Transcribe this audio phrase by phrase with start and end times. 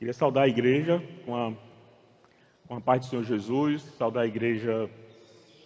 [0.00, 1.52] Queria saudar a igreja com a,
[2.66, 4.88] com a do Senhor Jesus, saudar a igreja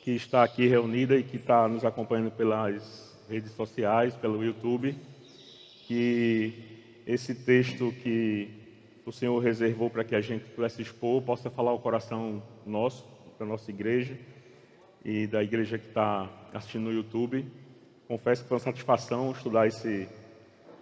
[0.03, 4.97] que está aqui reunida e que está nos acompanhando pelas redes sociais, pelo YouTube,
[5.87, 6.53] que
[7.07, 8.51] esse texto que
[9.07, 13.07] o Senhor reservou para que a gente pudesse expor possa falar o coração nosso,
[13.39, 14.19] da nossa igreja
[15.05, 17.47] e da igreja que está assistindo no YouTube.
[18.09, 20.09] Confesso que foi uma satisfação estudar esse,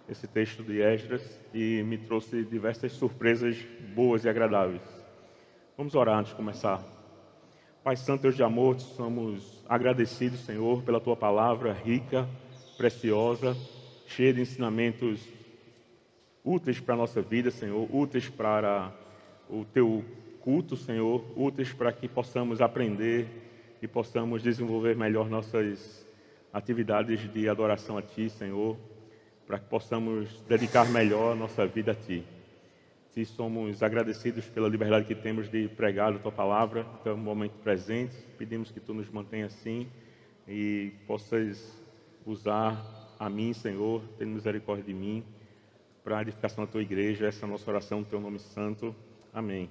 [0.07, 3.57] esse texto de Esdras e me trouxe diversas surpresas
[3.95, 4.81] boas e agradáveis.
[5.77, 6.83] Vamos orar antes de começar.
[7.83, 12.27] Pai Santo, Deus de amor, somos agradecidos, Senhor, pela Tua palavra rica,
[12.77, 13.55] preciosa,
[14.07, 15.27] cheia de ensinamentos
[16.43, 18.93] úteis para a nossa vida, Senhor, úteis para
[19.49, 20.03] o Teu
[20.41, 23.27] culto, Senhor, úteis para que possamos aprender
[23.81, 26.05] e possamos desenvolver melhor nossas
[26.51, 28.77] atividades de adoração a Ti, Senhor,
[29.47, 32.23] para que possamos dedicar melhor a nossa vida a Ti.
[33.13, 37.53] Te somos agradecidos pela liberdade que temos de pregar a Tua palavra até o momento
[37.63, 38.15] presente.
[38.37, 39.87] Pedimos que Tu nos mantenha assim
[40.47, 41.79] e possas
[42.25, 45.23] usar a mim, Senhor, tenha misericórdia de mim,
[46.03, 47.27] para a edificação da Tua igreja.
[47.27, 48.95] Essa é a nossa oração no Teu nome santo.
[49.33, 49.69] Amém.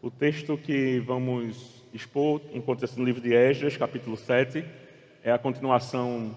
[0.00, 4.64] O texto que vamos expor encontra-se no livro de Esdras, capítulo 7.
[5.24, 6.36] É a continuação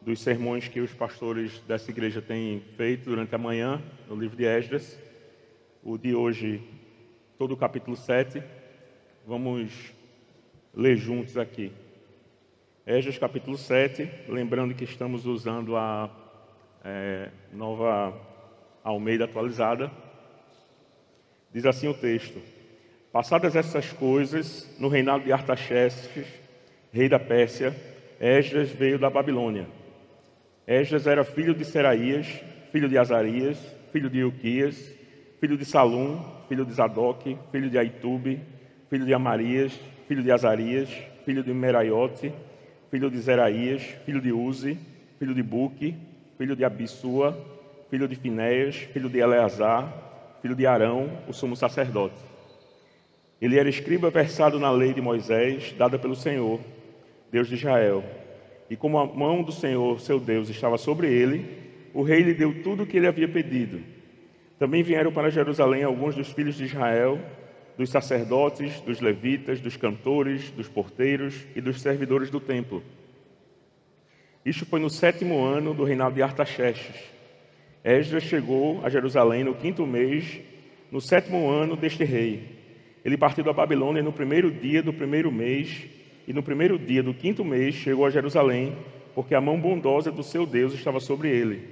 [0.00, 4.44] dos sermões que os pastores dessa igreja têm feito durante a manhã, no livro de
[4.44, 4.98] Esdras.
[5.82, 6.62] O de hoje,
[7.36, 8.42] todo o capítulo 7.
[9.26, 9.92] Vamos
[10.74, 11.72] ler juntos aqui.
[12.86, 14.08] Esdras, capítulo 7.
[14.28, 16.10] Lembrando que estamos usando a
[16.84, 18.18] é, nova
[18.82, 19.90] Almeida atualizada.
[21.52, 22.40] Diz assim o texto.
[23.12, 26.26] Passadas essas coisas, no reinado de Artaxerxes,
[26.92, 27.74] rei da Pérsia,
[28.20, 29.66] Esdras veio da Babilônia.
[30.68, 32.26] Esdras era filho de Seraías,
[32.70, 33.56] filho de Azarias,
[33.90, 34.92] filho de Ilquias,
[35.40, 38.38] filho de Salum, filho de Zadok, filho de Aitube,
[38.90, 39.72] filho de Amarias,
[40.06, 40.90] filho de Azarias,
[41.24, 42.30] filho de Meraiote,
[42.90, 44.78] filho de Zeraías, filho de Uzi,
[45.18, 45.96] filho de Buque,
[46.36, 47.34] filho de Abissua,
[47.88, 49.90] filho de Finéias, filho de Eleazar,
[50.42, 52.20] filho de Arão, o sumo sacerdote.
[53.40, 56.60] Ele era escriba versado na lei de Moisés, dada pelo Senhor,
[57.32, 58.04] Deus de Israel.
[58.70, 61.46] E como a mão do Senhor, seu Deus, estava sobre ele,
[61.94, 63.80] o rei lhe deu tudo o que ele havia pedido.
[64.58, 67.18] Também vieram para Jerusalém alguns dos filhos de Israel,
[67.76, 72.82] dos sacerdotes, dos levitas, dos cantores, dos porteiros e dos servidores do templo.
[74.44, 76.96] Isto foi no sétimo ano do reinado de Artaxerxes.
[77.84, 80.40] Esdras chegou a Jerusalém no quinto mês,
[80.90, 82.58] no sétimo ano deste rei.
[83.04, 85.86] Ele partiu da Babilônia no primeiro dia do primeiro mês,
[86.28, 88.76] e no primeiro dia do quinto mês chegou a Jerusalém,
[89.14, 91.66] porque a mão bondosa do seu Deus estava sobre ele.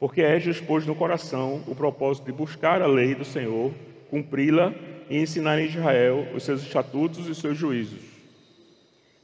[0.00, 3.70] Porque Esdras pôs no coração o propósito de buscar a lei do Senhor,
[4.08, 4.72] cumpri-la
[5.10, 8.00] e ensinar em Israel os seus estatutos e seus juízos.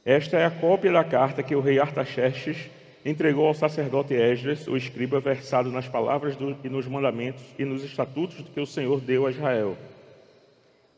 [0.05, 2.69] Esta é a cópia da carta que o rei Artaxerxes
[3.03, 7.83] entregou ao sacerdote Esdras, o escriba, versado nas palavras do, e nos mandamentos e nos
[7.83, 9.75] estatutos que o Senhor deu a Israel.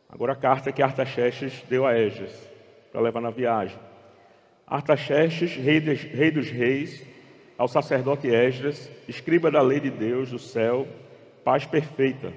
[0.10, 2.55] Agora a carta que Artaxerxes deu a Esdras
[2.95, 3.78] para levar na viagem.
[4.66, 7.06] Artaxerxes, rei, de, rei dos reis,
[7.57, 10.88] ao sacerdote Esdras, escriba da lei de Deus do céu,
[11.44, 12.31] paz perfeita.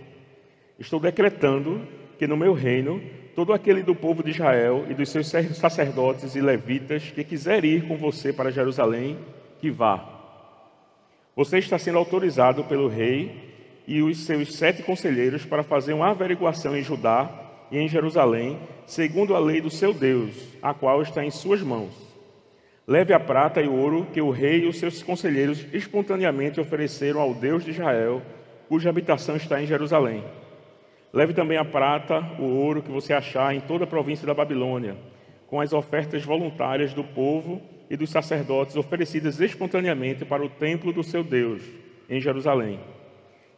[0.76, 1.86] Estou decretando
[2.18, 3.00] que no meu reino
[3.36, 7.86] todo aquele do povo de Israel e dos seus sacerdotes e levitas que quiser ir
[7.86, 9.16] com você para Jerusalém,
[9.60, 10.04] que vá.
[11.36, 16.76] Você está sendo autorizado pelo rei e os seus sete conselheiros para fazer uma averiguação
[16.76, 21.30] em Judá e em Jerusalém, segundo a lei do seu Deus, a qual está em
[21.30, 21.92] suas mãos.
[22.86, 27.20] Leve a prata e o ouro que o rei e os seus conselheiros espontaneamente ofereceram
[27.20, 28.22] ao Deus de Israel,
[28.68, 30.24] cuja habitação está em Jerusalém.
[31.12, 34.96] Leve também a prata, o ouro que você achar em toda a província da Babilônia,
[35.46, 37.60] com as ofertas voluntárias do povo
[37.90, 41.62] e dos sacerdotes oferecidas espontaneamente para o templo do seu Deus,
[42.08, 42.80] em Jerusalém.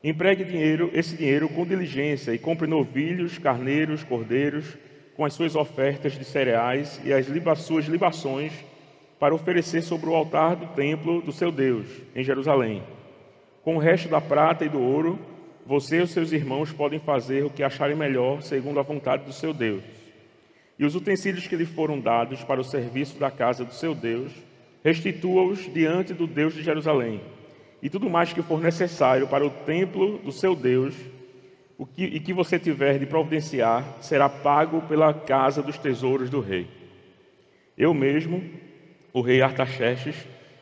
[0.03, 4.79] Empregue dinheiro, esse dinheiro com diligência e compre novilhos, carneiros, cordeiros,
[5.15, 8.53] com as suas ofertas de cereais e as liba, suas libações
[9.19, 11.87] para oferecer sobre o altar do templo do seu Deus,
[12.17, 12.83] em Jerusalém.
[13.63, 15.19] Com o resto da prata e do ouro,
[15.67, 19.35] você e os seus irmãos podem fazer o que acharem melhor, segundo a vontade do
[19.35, 19.85] seu Deus.
[20.79, 24.33] E os utensílios que lhe foram dados para o serviço da casa do seu Deus,
[24.83, 27.21] restitua-os diante do Deus de Jerusalém
[27.83, 30.95] e tudo mais que for necessário para o templo do seu Deus,
[31.79, 36.41] o que, e que você tiver de providenciar, será pago pela casa dos tesouros do
[36.41, 36.67] rei.
[37.77, 38.45] Eu mesmo,
[39.13, 40.15] o rei Artaxerxes,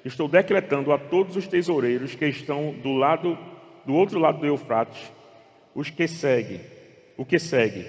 [0.05, 3.37] estou decretando a todos os tesoureiros que estão do lado
[3.85, 5.11] do outro lado do Eufrates,
[5.75, 6.61] os que seguem,
[7.17, 7.87] o que segue.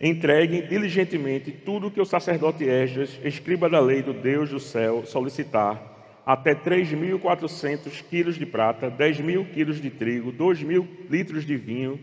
[0.00, 5.04] Entreguem diligentemente tudo o que o sacerdote Esdras, escriba da lei do Deus do céu,
[5.04, 5.91] solicitar,
[6.24, 11.98] até 3.400 quilos de prata, 10 mil quilos de trigo, 2 mil litros de vinho,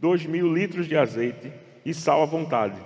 [0.00, 1.52] 2 mil litros de azeite
[1.84, 2.80] e sal à vontade.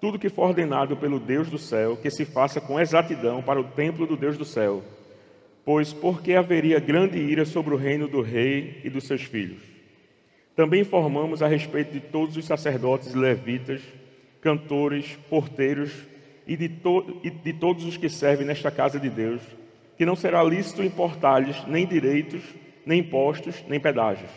[0.00, 3.64] Tudo que for ordenado pelo Deus do céu, que se faça com exatidão para o
[3.64, 4.82] templo do Deus do céu.
[5.64, 9.62] Pois porque haveria grande ira sobre o reino do rei e dos seus filhos.
[10.54, 13.80] Também informamos a respeito de todos os sacerdotes e levitas,
[14.42, 15.90] cantores, porteiros
[16.46, 19.40] e de, to e de todos os que servem nesta casa de Deus,
[19.96, 22.42] que não será lícito importar-lhes nem direitos,
[22.84, 24.30] nem impostos, nem pedágios.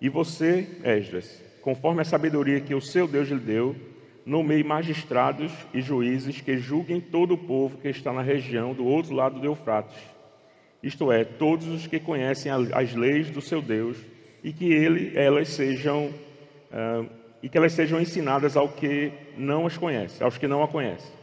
[0.00, 3.74] E você, Esdras, conforme a sabedoria que o seu Deus lhe deu,
[4.24, 9.14] nomeie magistrados e juízes que julguem todo o povo que está na região do outro
[9.14, 9.98] lado do Eufrates,
[10.82, 13.96] isto é, todos os que conhecem as leis do seu Deus
[14.44, 17.08] e que ele, elas sejam uh,
[17.42, 21.17] e que elas sejam ensinadas ao que não as conhece, aos que não a conhecem.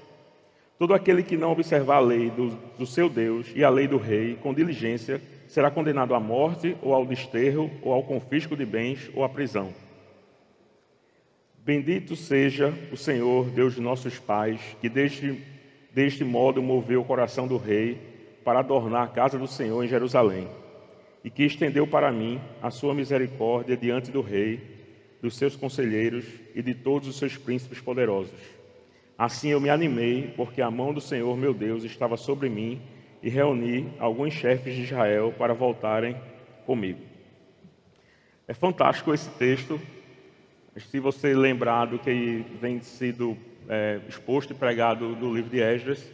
[0.78, 3.98] Todo aquele que não observar a lei do, do seu Deus e a lei do
[3.98, 9.10] rei com diligência será condenado à morte, ou ao desterro, ou ao confisco de bens,
[9.14, 9.74] ou à prisão.
[11.60, 15.42] Bendito seja o Senhor, Deus de nossos pais, que deste,
[15.94, 17.98] deste modo moveu o coração do rei
[18.44, 20.48] para adornar a casa do Senhor em Jerusalém,
[21.24, 24.60] e que estendeu para mim a sua misericórdia diante do rei,
[25.22, 28.55] dos seus conselheiros e de todos os seus príncipes poderosos
[29.18, 32.82] Assim eu me animei, porque a mão do Senhor meu Deus estava sobre mim,
[33.24, 36.16] e reuni alguns chefes de Israel para voltarem
[36.66, 37.00] comigo.
[38.48, 39.80] É fantástico esse texto.
[40.78, 43.36] Se você lembrar do que vem sido
[43.68, 46.06] é, exposto e pregado do livro de Esdras,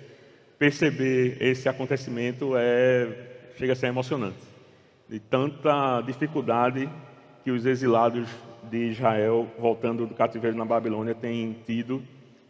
[0.57, 3.07] perceber esse acontecimento é,
[3.57, 4.38] chega a ser emocionante.
[5.09, 6.89] De tanta dificuldade
[7.44, 8.30] que os exilados
[8.69, 12.01] de Israel, voltando do cativeiro na Babilônia, têm tido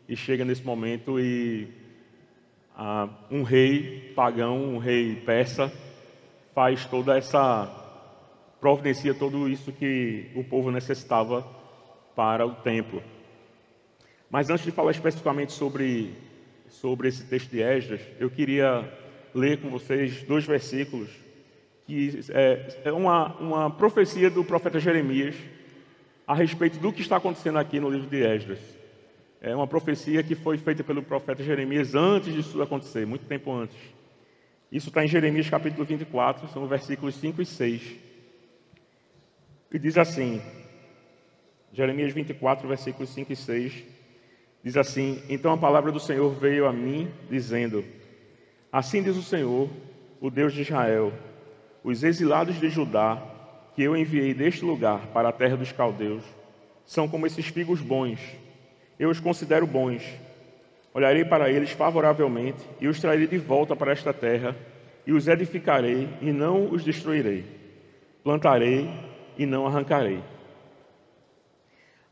[0.07, 1.67] e chega nesse momento e
[2.75, 5.71] ah, um rei pagão, um rei persa,
[6.53, 7.77] faz toda essa
[8.59, 11.45] providencia tudo isso que o povo necessitava
[12.15, 13.01] para o templo.
[14.29, 16.13] Mas antes de falar especificamente sobre
[16.71, 18.89] sobre esse texto de Esdras, eu queria
[19.35, 21.09] ler com vocês dois versículos
[21.85, 25.35] que é, é uma, uma profecia do profeta Jeremias
[26.25, 28.59] a respeito do que está acontecendo aqui no livro de Esdras.
[29.43, 33.75] É uma profecia que foi feita pelo profeta Jeremias antes disso acontecer, muito tempo antes.
[34.71, 37.95] Isso está em Jeremias capítulo 24, são versículos 5 e 6.
[39.73, 40.39] E diz assim,
[41.73, 43.83] Jeremias 24, versículos 5 e 6,
[44.63, 47.83] diz assim: Então a palavra do Senhor veio a mim, dizendo:
[48.71, 49.67] Assim diz o Senhor,
[50.19, 51.11] o Deus de Israel,
[51.83, 53.19] os exilados de Judá,
[53.73, 56.23] que eu enviei deste lugar para a terra dos caldeus,
[56.85, 58.19] são como esses figos bons
[59.01, 60.03] eu os considero bons.
[60.93, 64.55] Olharei para eles favoravelmente e os trarei de volta para esta terra,
[65.07, 67.43] e os edificarei e não os destruirei.
[68.23, 68.87] Plantarei
[69.35, 70.21] e não arrancarei.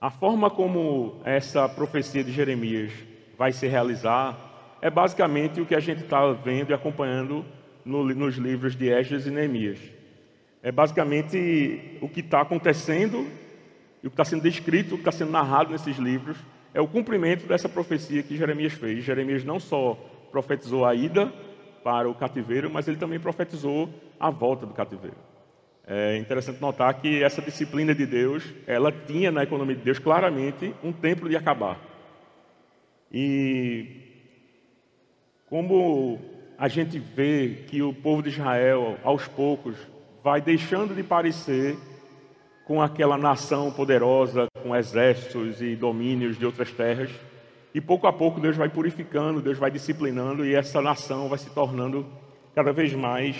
[0.01, 2.91] A forma como essa profecia de Jeremias
[3.37, 7.45] vai se realizar é basicamente o que a gente está vendo e acompanhando
[7.85, 9.79] no, nos livros de Esdras e Neemias.
[10.63, 13.27] É basicamente o que está acontecendo
[14.01, 16.35] e o que está sendo descrito, o que está sendo narrado nesses livros
[16.73, 19.03] é o cumprimento dessa profecia que Jeremias fez.
[19.03, 19.93] Jeremias não só
[20.31, 21.31] profetizou a ida
[21.83, 25.17] para o cativeiro, mas ele também profetizou a volta do cativeiro.
[25.87, 30.73] É interessante notar que essa disciplina de Deus, ela tinha na economia de Deus claramente
[30.83, 31.79] um tempo de acabar.
[33.11, 33.87] E
[35.49, 36.19] como
[36.59, 39.75] a gente vê que o povo de Israel, aos poucos,
[40.23, 41.75] vai deixando de parecer
[42.69, 47.09] com aquela nação poderosa, com exércitos e domínios de outras terras.
[47.73, 51.49] E pouco a pouco Deus vai purificando, Deus vai disciplinando e essa nação vai se
[51.49, 52.05] tornando
[52.53, 53.35] cada vez mais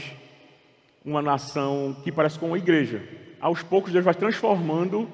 [1.06, 3.04] uma nação que parece com uma igreja.
[3.40, 5.08] Aos poucos Deus vai transformando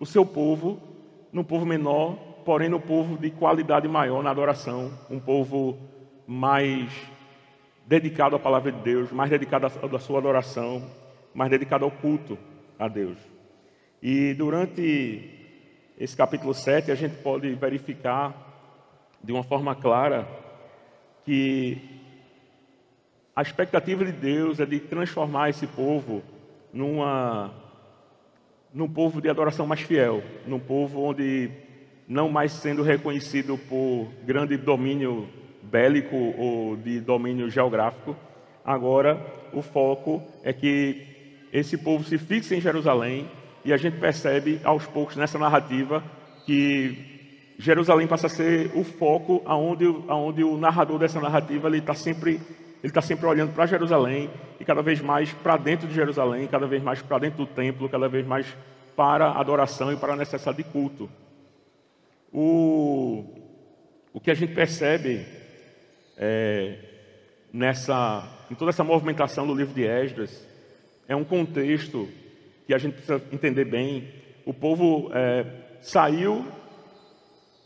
[0.00, 0.82] o seu povo
[1.32, 5.78] num povo menor, porém no povo de qualidade maior na adoração, um povo
[6.26, 6.90] mais
[7.86, 10.82] dedicado à palavra de Deus, mais dedicado à sua adoração,
[11.32, 12.36] mais dedicado ao culto
[12.76, 13.39] a Deus.
[14.02, 15.28] E durante
[15.98, 18.34] esse capítulo 7, a gente pode verificar
[19.22, 20.26] de uma forma clara
[21.24, 21.76] que
[23.36, 26.22] a expectativa de Deus é de transformar esse povo
[26.72, 27.52] numa
[28.72, 31.50] num povo de adoração mais fiel, num povo onde
[32.06, 35.28] não mais sendo reconhecido por grande domínio
[35.62, 38.16] bélico ou de domínio geográfico,
[38.64, 39.20] agora
[39.52, 41.06] o foco é que
[41.52, 43.28] esse povo se fixe em Jerusalém,
[43.64, 46.02] e a gente percebe aos poucos nessa narrativa
[46.46, 51.94] que Jerusalém passa a ser o foco aonde, aonde o narrador dessa narrativa ele está
[51.94, 52.40] sempre
[52.82, 56.66] ele está sempre olhando para Jerusalém e cada vez mais para dentro de Jerusalém, cada
[56.66, 58.46] vez mais para dentro do templo, cada vez mais
[58.96, 61.10] para a adoração e para a necessidade de culto.
[62.32, 63.24] O,
[64.14, 65.26] o que a gente percebe
[66.16, 66.78] é,
[67.52, 70.46] nessa, em toda essa movimentação do livro de Esdras
[71.06, 72.08] é um contexto
[72.70, 74.06] que a gente precisa entender bem.
[74.46, 75.44] O povo é,
[75.80, 76.46] saiu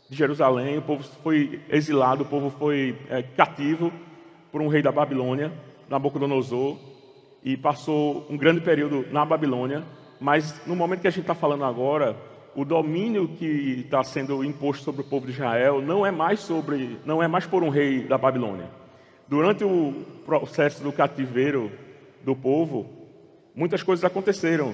[0.09, 3.93] de Jerusalém, o povo foi exilado, o povo foi é, cativo
[4.51, 5.51] por um rei da Babilônia,
[5.87, 6.79] Nabucodonosor,
[7.43, 9.83] e passou um grande período na Babilônia.
[10.19, 12.17] Mas no momento que a gente está falando agora,
[12.55, 16.97] o domínio que está sendo imposto sobre o povo de Israel não é mais sobre,
[17.05, 18.71] não é mais por um rei da Babilônia.
[19.27, 19.93] Durante o
[20.25, 21.71] processo do cativeiro
[22.23, 22.89] do povo,
[23.53, 24.73] muitas coisas aconteceram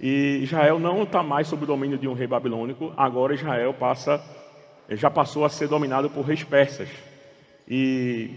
[0.00, 2.92] e Israel não está mais sob o domínio de um rei babilônico.
[2.96, 4.22] Agora Israel passa,
[4.90, 6.88] já passou a ser dominado por reis persas.
[7.66, 8.30] E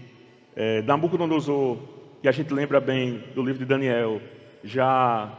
[0.56, 1.78] é, Nabucodonosor,
[2.20, 4.20] que a gente lembra bem do livro de Daniel,
[4.64, 5.30] já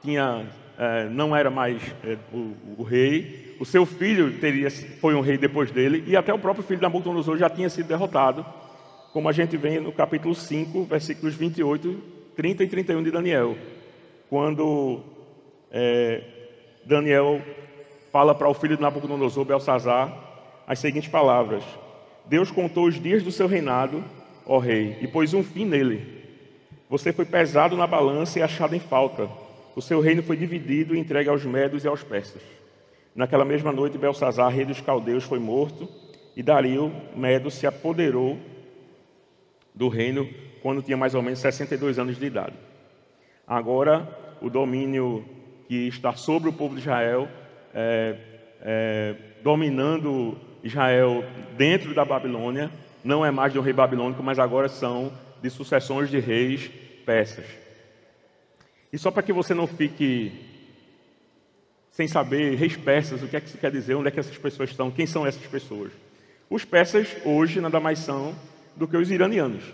[0.00, 0.46] tinha
[0.78, 5.36] é, não era mais é, o, o, rei, o seu filho teria, foi um rei
[5.36, 8.44] depois dele, e até o próprio filho de Nabucodonosor já tinha sido derrotado,
[9.12, 12.02] como a gente vê no capítulo 5, versículos 28,
[12.34, 13.56] 30 e 31 de Daniel,
[14.30, 15.00] quando
[15.72, 16.22] é,
[16.84, 17.40] Daniel
[18.12, 20.12] fala para o filho de Nabucodonosor, Belsazar,
[20.66, 21.64] as seguintes palavras:
[22.26, 24.04] Deus contou os dias do seu reinado,
[24.46, 26.22] ó rei, e pôs um fim nele.
[26.88, 29.28] Você foi pesado na balança e achado em falta
[29.74, 32.42] o seu reino foi dividido e entregue aos medos e aos persas.
[33.14, 35.88] Naquela mesma noite, Belsazar, rei dos caldeus, foi morto,
[36.36, 38.38] e Dario, medo, se apoderou
[39.74, 40.28] do reino
[40.62, 42.54] quando tinha mais ou menos 62 anos de idade.
[43.46, 45.24] Agora, o domínio
[45.72, 47.26] que está sobre o povo de Israel,
[47.74, 48.14] é,
[48.60, 51.24] é, dominando Israel
[51.56, 52.70] dentro da Babilônia,
[53.02, 55.10] não é mais de um rei babilônico, mas agora são
[55.40, 56.70] de sucessões de reis
[57.06, 57.46] persas.
[58.92, 60.30] E só para que você não fique
[61.90, 64.36] sem saber, reis persas, o que é que isso quer dizer, onde é que essas
[64.36, 65.90] pessoas estão, quem são essas pessoas.
[66.50, 68.34] Os persas hoje nada mais são
[68.76, 69.64] do que os iranianos.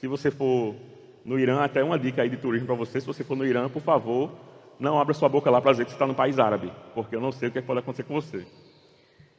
[0.00, 0.76] Se você for
[1.24, 3.68] no Irã, até uma dica aí de turismo para você, se você for no Irã,
[3.68, 4.30] por favor,
[4.78, 7.20] não abra sua boca lá para dizer que você está no país árabe, porque eu
[7.20, 8.46] não sei o que, é que pode acontecer com você.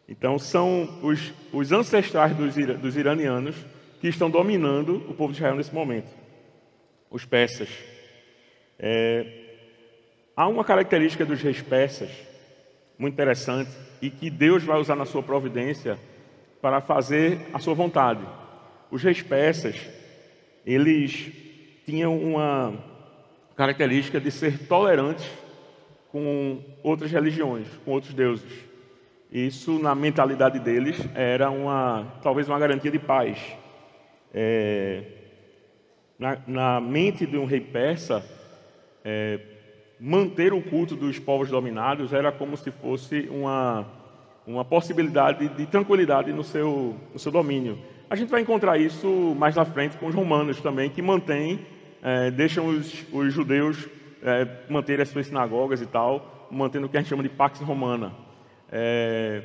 [0.07, 3.55] Então, são os, os ancestrais dos, dos iranianos
[3.99, 6.09] que estão dominando o povo de Israel nesse momento.
[7.09, 7.69] Os persas.
[8.77, 9.25] É,
[10.35, 12.09] há uma característica dos reis persas
[12.97, 13.71] muito interessante
[14.01, 15.97] e que Deus vai usar na sua providência
[16.61, 18.21] para fazer a sua vontade.
[18.91, 19.75] Os reis persas,
[20.65, 21.31] eles
[21.85, 22.73] tinham uma
[23.55, 25.29] característica de ser tolerantes
[26.11, 28.51] com outras religiões, com outros deuses.
[29.31, 33.39] Isso, na mentalidade deles, era uma, talvez uma garantia de paz.
[34.33, 35.03] É,
[36.19, 38.23] na, na mente de um rei persa,
[39.03, 39.39] é,
[39.99, 43.87] manter o culto dos povos dominados era como se fosse uma,
[44.45, 47.79] uma possibilidade de tranquilidade no seu, no seu domínio.
[48.09, 49.07] A gente vai encontrar isso
[49.37, 51.65] mais na frente com os romanos também, que mantêm,
[52.03, 53.87] é, deixam os, os judeus
[54.21, 57.61] é, manter as suas sinagogas e tal, mantendo o que a gente chama de Pax
[57.61, 58.13] Romana.
[58.69, 59.41] É,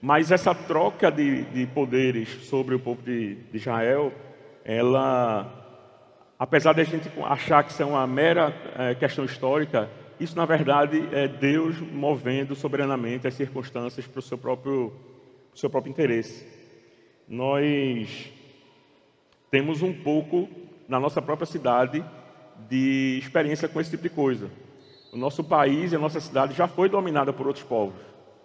[0.00, 4.12] mas essa troca de, de, poderes sobre o povo de, de Israel,
[4.64, 5.54] ela
[6.38, 9.90] apesar de a gente achar que isso é uma mera é, questão histórica,
[10.20, 14.92] isso na verdade é Deus movendo soberanamente as circunstâncias para o seu próprio,
[15.54, 16.46] seu próprio interesse.
[17.26, 18.30] Nós
[19.50, 20.48] temos um pouco
[20.88, 22.04] na nossa própria cidade
[22.68, 24.50] de experiência com esse tipo de coisa.
[25.12, 28.00] O nosso país e a nossa cidade já foi dominada por outros povos.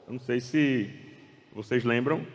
[0.05, 0.89] Eu não sei se
[1.53, 2.25] vocês lembram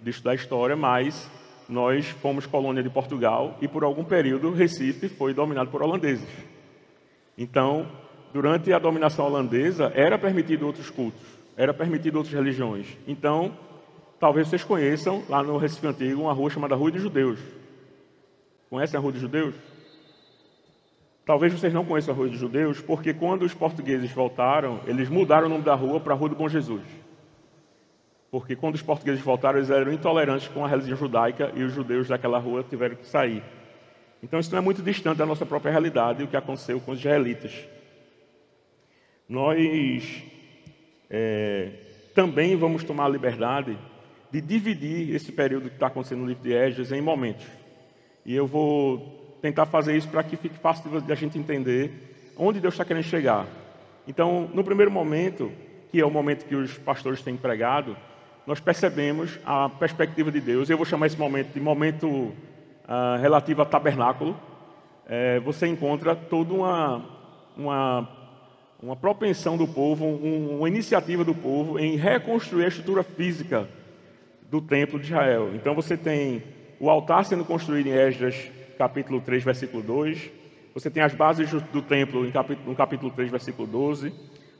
[0.00, 1.28] disso da história, mas
[1.68, 6.28] nós fomos colônia de Portugal e por algum período Recife foi dominado por holandeses.
[7.36, 7.86] Então,
[8.32, 11.22] durante a dominação holandesa, era permitido outros cultos,
[11.56, 12.86] era permitido outras religiões.
[13.06, 13.56] Então,
[14.20, 17.40] talvez vocês conheçam, lá no Recife Antigo, uma rua chamada Rua dos Judeus.
[18.70, 19.54] Conhecem a Rua dos Judeus?
[21.24, 25.46] Talvez vocês não conheçam a Rua dos Judeus, porque quando os portugueses voltaram, eles mudaram
[25.46, 26.82] o nome da rua para Rua do Bom Jesus
[28.30, 32.08] porque quando os portugueses voltaram, eles eram intolerantes com a religião judaica e os judeus
[32.08, 33.42] daquela rua tiveram que sair.
[34.22, 36.98] Então isso não é muito distante da nossa própria realidade, o que aconteceu com os
[36.98, 37.66] israelitas.
[39.26, 40.22] Nós
[41.08, 41.70] é,
[42.14, 43.78] também vamos tomar a liberdade
[44.30, 47.46] de dividir esse período que está acontecendo no livro de Esdras em momentos.
[48.26, 52.58] E eu vou tentar fazer isso para que fique fácil de a gente entender onde
[52.58, 53.46] Deus está querendo chegar.
[54.08, 55.52] Então, no primeiro momento,
[55.92, 57.96] que é o momento que os pastores têm pregado,
[58.44, 60.68] nós percebemos a perspectiva de Deus.
[60.68, 64.36] Eu vou chamar esse momento de momento uh, relativo a tabernáculo.
[65.08, 67.04] É, você encontra toda uma,
[67.56, 68.08] uma,
[68.82, 73.68] uma propensão do povo, um, uma iniciativa do povo em reconstruir a estrutura física
[74.50, 75.54] do templo de Israel.
[75.54, 76.42] Então você tem
[76.78, 80.30] o altar sendo construído em Esdras, capítulo 3, versículo 2.
[80.74, 82.22] Você tem as bases do templo
[82.66, 84.12] no capítulo 3, versículo 12.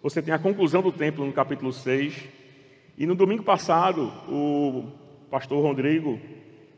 [0.03, 2.25] Você tem a conclusão do templo no capítulo 6.
[2.97, 4.85] E no domingo passado, o
[5.31, 6.19] pastor Rodrigo,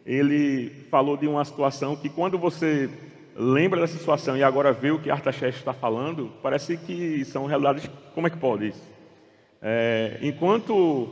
[0.05, 2.91] ele falou de uma situação que quando você
[3.37, 7.89] lembra dessa situação e agora vê o que Artaxerxes está falando, parece que são realidades,
[8.15, 8.83] como é que pode isso?
[9.63, 11.09] É, enquanto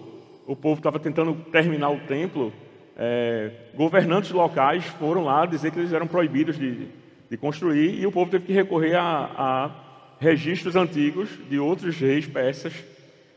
[0.46, 2.52] o povo estava tentando terminar o templo,
[2.96, 6.88] é, governantes locais foram lá dizer que eles eram proibidos de,
[7.28, 9.70] de construir e o povo teve que recorrer a, a
[10.18, 12.72] registros antigos de outros reis persas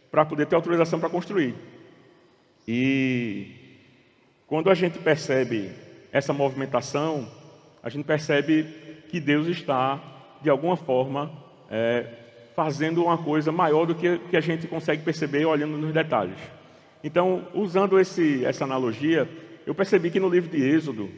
[0.10, 1.54] para poder ter autorização para construir.
[2.68, 3.48] E
[4.48, 5.72] quando a gente percebe
[6.12, 7.28] essa movimentação,
[7.84, 8.64] a gente percebe
[9.10, 10.00] que Deus está,
[10.42, 11.32] de alguma forma,
[11.70, 12.06] é,
[12.56, 16.38] fazendo uma coisa maior do que, que a gente consegue perceber olhando nos detalhes.
[17.04, 19.28] Então, usando esse, essa analogia,
[19.70, 21.10] eu percebi que no livro de Êxodo,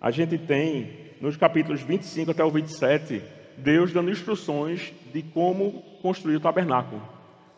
[0.00, 3.22] a gente tem, nos capítulos 25 até o 27,
[3.56, 7.14] Deus dando instruções de como construir o tabernáculo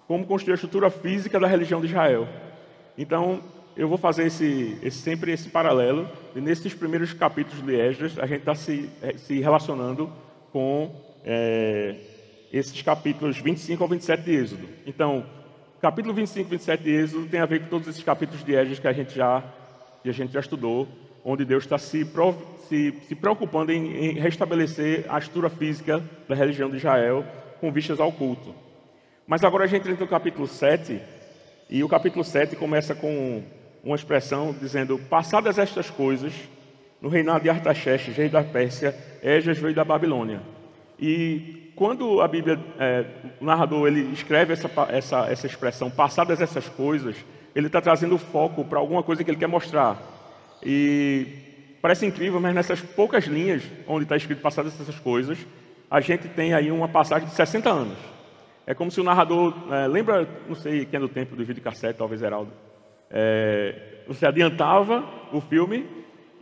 [0.07, 2.29] como construir a estrutura física da religião de Israel.
[2.97, 3.41] Então,
[3.77, 8.27] eu vou fazer esse, esse, sempre esse paralelo, e nesses primeiros capítulos de Esdras, a
[8.27, 10.11] gente está se, eh, se relacionando
[10.53, 11.97] com é,
[12.53, 14.69] esses capítulos 25 ao 27 de Êxodo.
[14.87, 15.27] Então,
[15.81, 18.79] capítulo 25 e 27 de Êxodo tem a ver com todos esses capítulos de Esdras
[18.79, 19.43] que a gente já,
[20.07, 20.87] que a gente já estudou,
[21.25, 22.07] onde Deus está se,
[22.69, 27.25] se, se preocupando em, em restabelecer a estrutura física da religião de Israel
[27.61, 28.55] com vistas ao culto.
[29.27, 31.01] Mas agora a gente entra no capítulo 7,
[31.69, 33.43] e o capítulo 7 começa com
[33.83, 36.33] uma expressão dizendo: Passadas estas coisas,
[37.03, 40.41] no reinado de Artaxerxes, rei da Pérsia, Esdras veio da Babilônia.
[41.01, 43.05] E quando a Bíblia, é,
[43.41, 47.17] o narrador, ele escreve essa, essa, essa expressão, passadas essas coisas,
[47.57, 49.97] ele está trazendo foco para alguma coisa que ele quer mostrar.
[50.63, 51.27] E
[51.81, 55.39] parece incrível, mas nessas poucas linhas, onde está escrito passadas essas coisas,
[55.91, 57.97] a gente tem aí uma passagem de 60 anos.
[58.67, 61.63] É como se o narrador, é, lembra, não sei quem é do tempo do vídeo
[61.63, 62.53] cassete, talvez Heraldo,
[63.11, 65.87] é, você adiantava o filme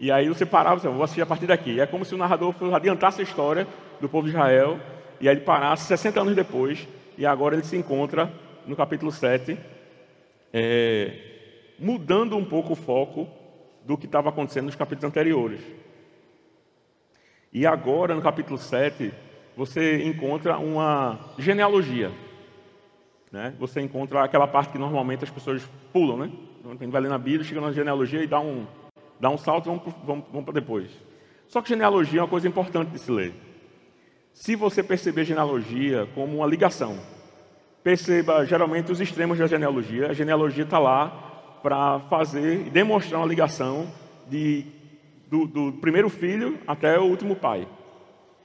[0.00, 1.78] e aí você parava, você, vou assistir a partir daqui.
[1.78, 3.68] É como se o narrador adiantasse a história
[4.00, 4.80] do povo de Israel
[5.20, 8.32] e aí ele parasse 60 anos depois e agora ele se encontra
[8.66, 9.56] no capítulo 7,
[10.56, 11.10] é,
[11.80, 13.26] mudando um pouco o foco
[13.84, 15.60] do que estava acontecendo nos capítulos anteriores.
[17.52, 19.12] E agora, no capítulo 7,
[19.56, 22.12] você encontra uma genealogia.
[23.32, 23.52] Né?
[23.58, 26.30] Você encontra aquela parte que normalmente as pessoas pulam, né?
[26.64, 28.64] A gente vai ler na Bíblia, chega na genealogia e dá um,
[29.18, 30.88] dá um salto e vamos, vamos, vamos para depois.
[31.48, 33.34] Só que genealogia é uma coisa importante de se ler.
[34.32, 36.98] Se você perceber genealogia como uma ligação,
[37.84, 40.08] perceba geralmente os extremos da genealogia.
[40.08, 43.86] A genealogia está lá para fazer e demonstrar uma ligação
[44.28, 44.64] de,
[45.30, 47.68] do, do primeiro filho até o último pai.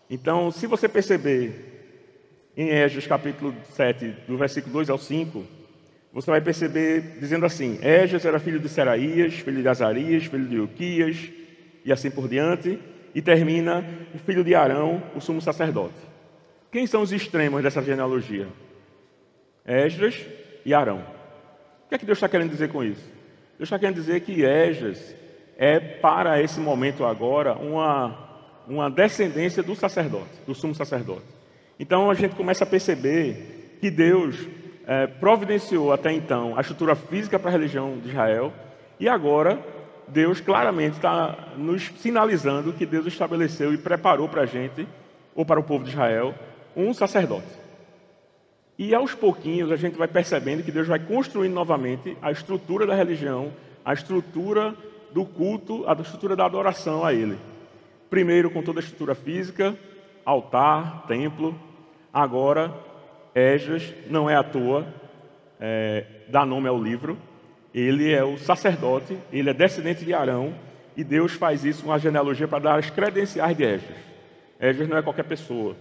[0.10, 5.44] Então, se você perceber em Esdras capítulo 7, do versículo 2 ao 5,
[6.12, 10.60] você vai perceber dizendo assim: Esdras era filho de Seraías, filho de Azarias, filho de
[10.60, 11.30] Uquias,
[11.86, 12.78] e assim por diante,
[13.16, 13.86] e termina
[14.26, 15.96] filho de Arão, o sumo sacerdote.
[16.72, 18.48] Quem são os extremos dessa genealogia?
[19.70, 20.26] Esdras
[20.66, 21.00] e Arão.
[21.86, 23.04] O que é que Deus está querendo dizer com isso?
[23.58, 25.16] Deus está querendo dizer que Esdras
[25.58, 28.30] é, para esse momento agora, uma
[28.70, 31.26] uma descendência do sacerdote, do sumo sacerdote.
[31.80, 34.36] Então a gente começa a perceber que Deus
[34.86, 38.54] é, providenciou até então a estrutura física para a religião de Israel
[39.00, 39.60] e agora
[40.08, 44.88] Deus claramente está nos sinalizando que Deus estabeleceu e preparou para a gente,
[45.36, 46.34] ou para o povo de Israel,
[46.76, 47.48] um sacerdote.
[48.80, 52.96] E aos pouquinhos a gente vai percebendo que Deus vai construindo novamente a estrutura da
[52.96, 53.52] religião,
[53.84, 54.74] a estrutura
[55.12, 57.38] do culto, a estrutura da adoração a Ele.
[58.10, 59.76] Primeiro com toda a estrutura física,
[60.24, 61.54] altar, templo.
[62.14, 62.74] Agora,
[63.36, 64.88] Esdras não é à toa,
[65.60, 67.18] é, dá nome ao livro.
[67.74, 70.56] Ele é o sacerdote, ele é descendente de Arão,
[70.96, 73.98] e Deus faz isso uma genealogia para dar as credenciais de Esdras.
[74.58, 75.76] Esdras não é qualquer pessoa.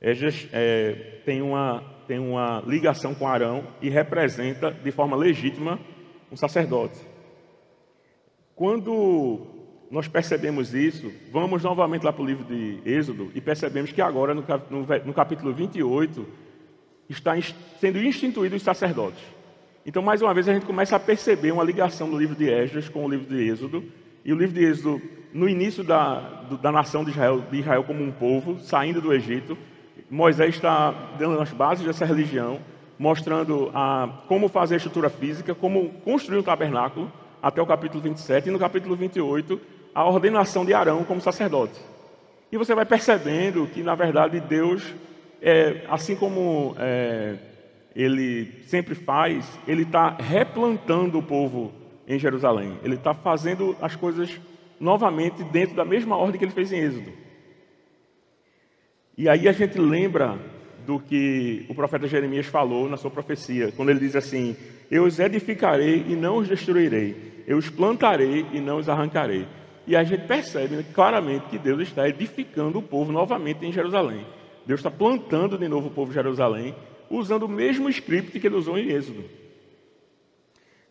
[0.00, 5.78] Esdras é, tem, uma, tem uma ligação com Arão e representa de forma legítima
[6.32, 6.98] um sacerdote.
[8.54, 9.46] Quando
[9.90, 14.34] nós percebemos isso, vamos novamente lá para o livro de Êxodo e percebemos que agora,
[14.34, 16.26] no, no, no capítulo 28,
[17.08, 17.32] está
[17.80, 19.22] sendo instituído os sacerdotes.
[19.84, 22.88] Então, mais uma vez, a gente começa a perceber uma ligação do livro de Esdras
[22.88, 23.82] com o livro de Êxodo.
[24.24, 28.04] E o livro de Êxodo, no início da, da nação de Israel, de Israel como
[28.04, 29.56] um povo, saindo do Egito,
[30.10, 32.60] Moisés está dando as bases dessa religião,
[32.98, 37.10] mostrando a, como fazer a estrutura física, como construir um tabernáculo,
[37.42, 38.48] até o capítulo 27.
[38.48, 39.60] E no capítulo 28,
[39.94, 41.80] a ordenação de Arão como sacerdote.
[42.52, 44.94] E você vai percebendo que, na verdade, Deus,
[45.40, 47.36] é, assim como é,
[47.94, 51.72] ele sempre faz, ele está replantando o povo
[52.06, 52.78] em Jerusalém.
[52.82, 54.40] Ele está fazendo as coisas
[54.78, 57.12] novamente dentro da mesma ordem que ele fez em Êxodo.
[59.20, 60.38] E aí a gente lembra
[60.86, 64.56] do que o profeta Jeremias falou na sua profecia, quando ele diz assim:
[64.90, 69.46] Eu os edificarei e não os destruirei, eu os plantarei e não os arrancarei.
[69.86, 74.24] E a gente percebe claramente que Deus está edificando o povo novamente em Jerusalém.
[74.64, 76.74] Deus está plantando de novo o povo de Jerusalém,
[77.10, 79.22] usando o mesmo script que ele usou em Êxodo.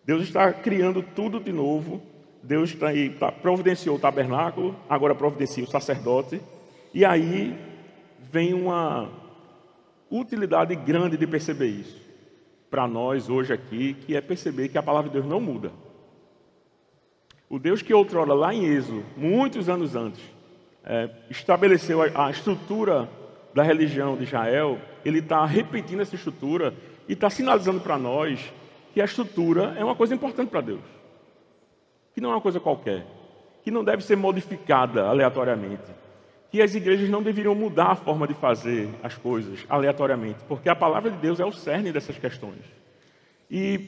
[0.05, 1.99] Deus está criando tudo de novo.
[2.43, 6.39] Deus está aí, tá, providenciou o tabernáculo, agora providencia o sacerdote.
[6.93, 7.68] E aí
[8.31, 9.09] vem uma
[10.09, 11.99] utilidade grande de perceber isso.
[12.69, 15.71] Para nós hoje aqui, que é perceber que a palavra de Deus não muda.
[17.49, 20.21] O Deus que outrora, lá em Êxodo, muitos anos antes,
[20.85, 23.09] é, estabeleceu a, a, estrutura
[23.53, 26.73] da religião de Israel, ele está repetindo essa estrutura
[27.07, 28.53] e está sinalizando para nós
[28.93, 30.81] que a estrutura é uma coisa importante para Deus.
[32.13, 33.05] Que não é uma coisa qualquer.
[33.63, 35.91] Que não deve ser modificada aleatoriamente.
[36.51, 40.39] Que as igrejas não deveriam mudar a forma de fazer as coisas aleatoriamente.
[40.47, 42.61] Porque a palavra de Deus é o cerne dessas questões.
[43.49, 43.79] E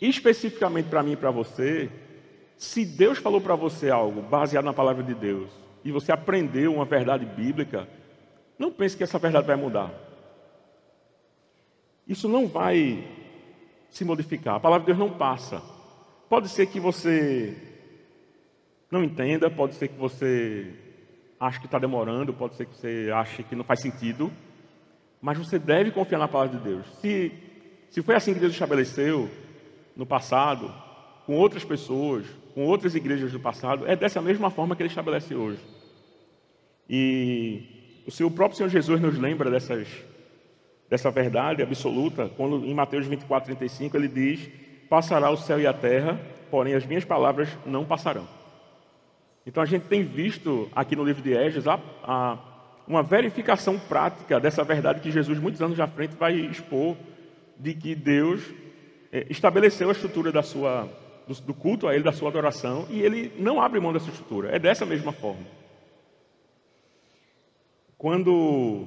[0.00, 1.90] especificamente para mim e para você,
[2.56, 5.50] se Deus falou para você algo baseado na palavra de Deus
[5.84, 7.88] e você aprendeu uma verdade bíblica,
[8.58, 9.92] não pense que essa verdade vai mudar.
[12.06, 13.04] Isso não vai
[13.90, 14.56] se modificar.
[14.56, 15.62] A palavra de Deus não passa.
[16.28, 17.56] Pode ser que você
[18.90, 20.72] não entenda, pode ser que você
[21.46, 24.32] ache que está demorando, pode ser que você ache que não faz sentido,
[25.20, 26.86] mas você deve confiar na palavra de Deus.
[27.00, 27.32] Se,
[27.90, 29.30] se foi assim que Deus estabeleceu
[29.96, 30.72] no passado,
[31.26, 35.34] com outras pessoas, com outras igrejas do passado, é dessa mesma forma que ele estabelece
[35.34, 35.60] hoje.
[36.88, 39.88] E o, seu, o próprio Senhor Jesus nos lembra dessas,
[40.88, 44.50] dessa verdade absoluta, quando em Mateus 24, 35 ele diz:
[44.88, 48.28] Passará o céu e a terra, porém as minhas palavras não passarão.
[49.46, 52.38] Então a gente tem visto aqui no livro de Esdras a, a,
[52.86, 56.96] uma verificação prática dessa verdade que Jesus, muitos anos à frente, vai expor
[57.58, 58.42] de que Deus
[59.12, 60.88] é, estabeleceu a estrutura da sua
[61.26, 64.54] do, do culto a Ele, da sua adoração, e Ele não abre mão dessa estrutura.
[64.54, 65.46] É dessa mesma forma.
[67.96, 68.86] Quando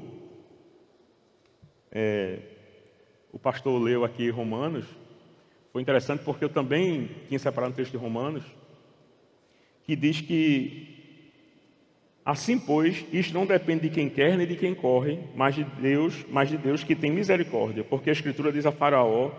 [1.91, 2.39] é,
[3.31, 4.85] o pastor leu aqui Romanos,
[5.71, 8.43] foi interessante porque eu também tinha separado um texto de Romanos,
[9.88, 10.86] que diz que
[12.23, 16.26] Assim, pois, isto não depende de quem quer nem de quem corre, mas de Deus,
[16.30, 19.32] mas de Deus que tem misericórdia, porque a Escritura diz a Faraó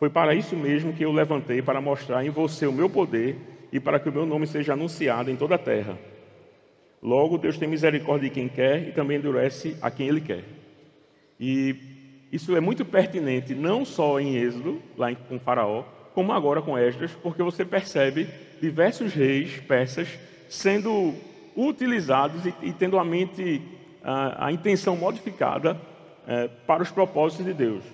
[0.00, 3.36] foi para isso mesmo que eu levantei para mostrar em você o meu poder
[3.70, 5.98] e para que o meu nome seja anunciado em toda a terra.
[7.02, 10.44] Logo, Deus tem misericórdia de quem quer e também endurece a quem Ele quer.
[11.38, 11.76] E
[12.32, 15.82] isso é muito pertinente, não só em Êxodo, lá com Faraó,
[16.14, 18.26] como agora com Esdras, porque você percebe
[18.60, 20.08] diversos reis persas
[20.48, 21.14] sendo
[21.56, 23.62] utilizados e, e tendo a mente,
[24.02, 25.80] a, a intenção modificada
[26.26, 27.84] é, para os propósitos de Deus.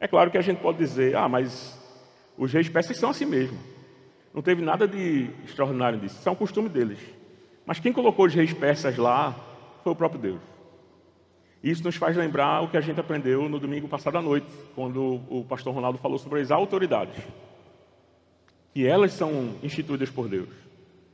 [0.00, 1.78] É claro que a gente pode dizer, ah, mas
[2.36, 3.58] os reis persas são assim mesmo.
[4.34, 6.18] Não teve nada de extraordinário disso.
[6.18, 6.98] Isso é um costume deles.
[7.66, 9.34] Mas quem colocou os reis persas lá
[9.82, 10.40] foi o próprio Deus.
[11.62, 15.20] Isso nos faz lembrar o que a gente aprendeu no domingo passado à noite, quando
[15.30, 17.14] o pastor Ronaldo falou sobre as autoridades.
[18.72, 20.48] Que elas são instituídas por Deus.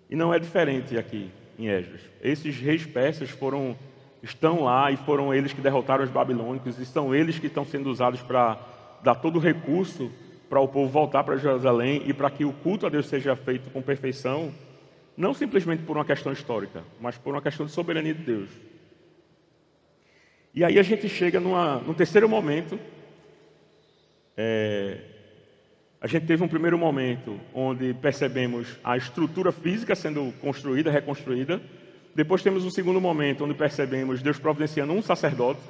[0.09, 2.01] E não é diferente aqui em Esdras.
[2.23, 3.77] Esses reis persas foram
[4.23, 7.89] estão lá e foram eles que derrotaram os babilônicos e são eles que estão sendo
[7.89, 8.59] usados para
[9.03, 10.11] dar todo o recurso
[10.49, 13.71] para o povo voltar para Jerusalém e para que o culto a Deus seja feito
[13.71, 14.53] com perfeição,
[15.17, 18.51] não simplesmente por uma questão histórica, mas por uma questão de soberania de Deus.
[20.55, 22.79] E aí a gente chega numa, num terceiro momento.
[24.37, 24.99] É,
[26.01, 31.61] a gente teve um primeiro momento onde percebemos a estrutura física sendo construída, reconstruída.
[32.15, 35.61] Depois temos um segundo momento onde percebemos Deus providenciando um sacerdote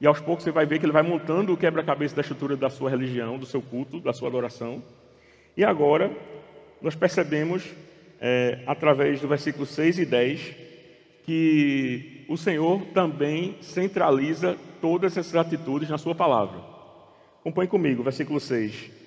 [0.00, 2.68] e aos poucos você vai ver que ele vai montando o quebra-cabeça da estrutura da
[2.68, 4.82] sua religião, do seu culto, da sua adoração.
[5.56, 6.10] E agora,
[6.82, 7.64] nós percebemos,
[8.20, 10.54] é, através do versículo 6 e 10,
[11.24, 16.60] que o Senhor também centraliza todas essas atitudes na sua palavra.
[17.40, 19.03] Acompanhe comigo, versículo 6.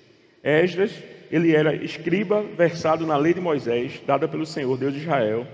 [0.48, 0.92] Esdras,
[1.30, 5.46] ele era escriba versado na lei de Moisés, dada pelo Senhor, Deus de Israel.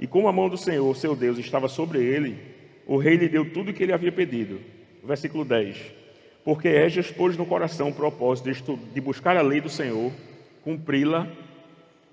[0.00, 2.36] E como a mão do Senhor, seu Deus, estava sobre ele,
[2.86, 4.60] o rei lhe deu tudo o que ele havia pedido.
[5.04, 5.76] Versículo 10.
[6.44, 10.12] Porque Esdras pôs no coração o propósito de buscar a lei do Senhor,
[10.64, 11.28] cumpri-la,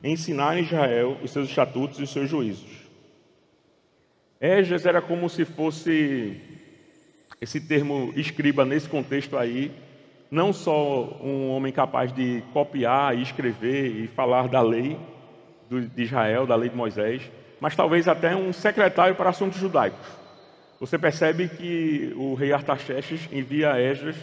[0.04, 2.70] ensinar em Israel os seus estatutos e os seus juízos.
[4.39, 6.39] Esdras era como se fosse
[7.42, 9.72] esse termo escriba nesse contexto aí,
[10.32, 14.98] não só um homem capaz de copiar e escrever e falar da lei
[15.70, 20.20] de Israel, da lei de Moisés, mas talvez até um secretário para assuntos judaicos.
[20.80, 24.15] Você percebe que o rei Artaxerxes envia Esdras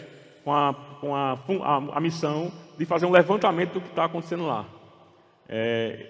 [0.43, 4.47] com, a, com a, a, a, missão de fazer um levantamento do que está acontecendo
[4.47, 4.65] lá.
[5.47, 6.07] É,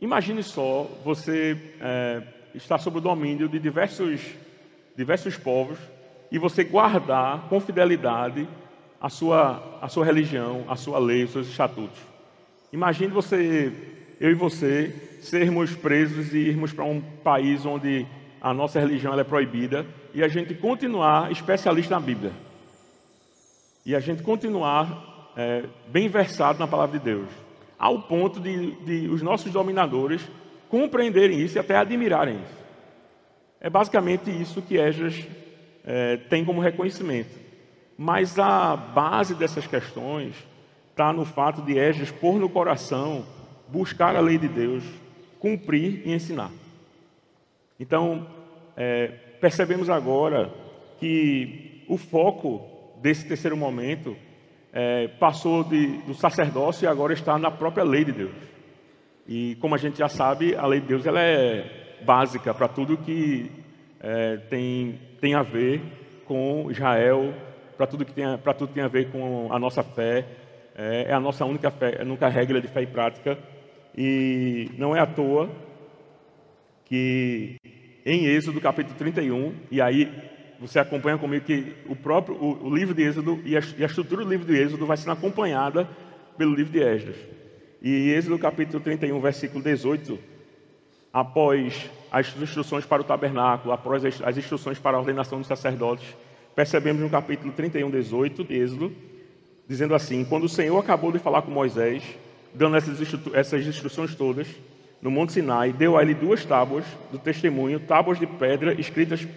[0.00, 2.22] imagine só você é,
[2.54, 4.22] estar sob o domínio de diversos,
[4.96, 5.78] diversos povos
[6.30, 8.48] e você guardar com fidelidade
[9.00, 11.98] a sua, a sua religião, a sua lei, os seus estatutos.
[12.72, 13.72] Imagine você,
[14.20, 18.06] eu e você, sermos presos e irmos para um país onde
[18.40, 22.32] a nossa religião é proibida e a gente continuar especialista na Bíblia.
[23.84, 27.28] E a gente continuar é, bem versado na palavra de Deus.
[27.78, 30.22] Ao ponto de, de os nossos dominadores
[30.68, 32.56] compreenderem isso e até admirarem isso.
[33.60, 35.26] É basicamente isso que Esdras
[35.84, 37.45] é, tem como reconhecimento.
[37.96, 40.34] Mas a base dessas questões
[40.90, 43.24] está no fato de Esdras pôr no coração
[43.68, 44.84] buscar a lei de Deus,
[45.38, 46.50] cumprir e ensinar.
[47.78, 48.26] Então,
[48.76, 49.08] é,
[49.40, 50.50] percebemos agora
[50.98, 52.62] que o foco
[53.00, 54.16] desse terceiro momento
[54.72, 58.34] é, passou de, do sacerdócio e agora está na própria lei de Deus.
[59.26, 62.96] E como a gente já sabe, a lei de Deus ela é básica para tudo
[62.96, 63.50] que
[64.00, 65.82] é, tem, tem a ver
[66.24, 67.34] com Israel,
[67.76, 70.24] para tudo que tem, para tudo que tem a ver com a nossa fé.
[70.74, 73.38] É, é a nossa única fé, a única regra de fé e prática.
[73.96, 75.48] E não é à toa
[76.84, 77.56] que
[78.04, 80.10] em Êxodo capítulo 31, e aí
[80.60, 83.86] você acompanha comigo que o próprio o, o livro de Êxodo e a, e a,
[83.86, 85.88] estrutura do livro de Êxodo vai sendo acompanhada
[86.38, 87.16] pelo livro de Esdras.
[87.82, 90.18] E Êxodo capítulo 31, versículo 18,
[91.12, 96.16] após as instruções para o tabernáculo, após as instruções para a ordenação dos sacerdotes,
[96.56, 98.92] percebemos no capítulo 31, 18 de Êxodo,
[99.68, 102.02] dizendo assim: Quando o Senhor acabou de falar com Moisés,
[102.54, 104.48] dando essas, instru essas instruções todas,
[105.02, 109.28] no Monte Sinai, deu a ele duas tábuas do testemunho, tábuas de pedra escritas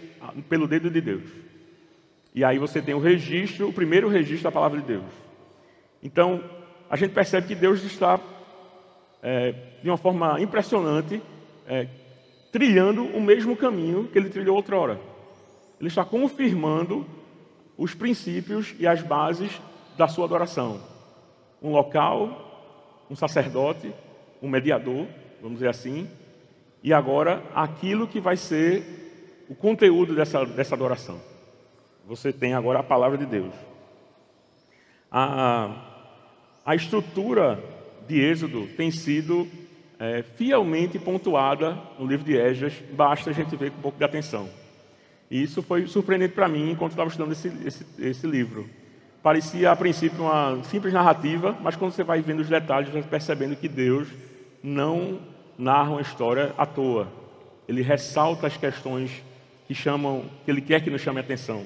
[0.47, 1.23] pelo dedo de Deus.
[2.33, 5.11] E aí você tem o registro, o primeiro registro da palavra de Deus.
[6.01, 6.41] Então,
[6.89, 8.17] a gente percebe que Deus está,
[9.21, 9.53] é,
[9.83, 11.21] de uma forma impressionante,
[11.67, 11.87] é,
[12.51, 15.08] trilhando o mesmo caminho que ele trilhou outrora.
[15.79, 17.05] Ele está confirmando
[17.77, 19.61] os princípios e as bases
[19.97, 20.81] da sua adoração.
[21.61, 23.93] Um local, um sacerdote,
[24.41, 25.07] um mediador,
[25.41, 26.09] vamos dizer assim,
[26.83, 31.19] e agora aquilo que vai ser o conteúdo dessa, dessa adoração.
[32.05, 33.53] Você tem agora a palavra de Deus.
[35.11, 35.75] A,
[36.65, 37.61] a estrutura
[38.07, 39.47] de Êxodo tem sido
[39.99, 44.03] é, fielmente pontuada no livro de Esdras, basta a gente ver com um pouco de
[44.03, 44.49] atenção.
[45.29, 48.67] E isso foi surpreendente para mim enquanto estava estudando esse, esse, esse, livro.
[49.21, 53.55] Parecia a princípio uma simples narrativa, mas quando você vai vendo os detalhes, vai percebendo
[53.55, 54.07] que Deus
[54.63, 55.19] não
[55.57, 57.07] narra uma história à toa.
[57.67, 59.11] Ele ressalta as questões
[59.67, 61.63] que chamam, que ele quer que nos chame a atenção.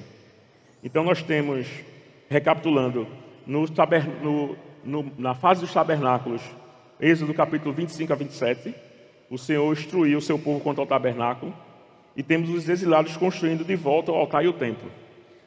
[0.82, 1.66] Então nós temos,
[2.28, 3.06] recapitulando,
[3.46, 3.64] no,
[4.22, 6.42] no, no, na fase dos tabernáculos,
[7.00, 8.74] Êxodo capítulo 25 a 27,
[9.30, 11.54] o Senhor instruiu o seu povo quanto ao tabernáculo,
[12.16, 14.90] e temos os exilados construindo de volta o altar e o templo.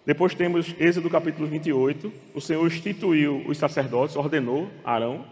[0.05, 5.25] Depois temos Êxodo capítulo 28, o Senhor instituiu os sacerdotes, ordenou Arão,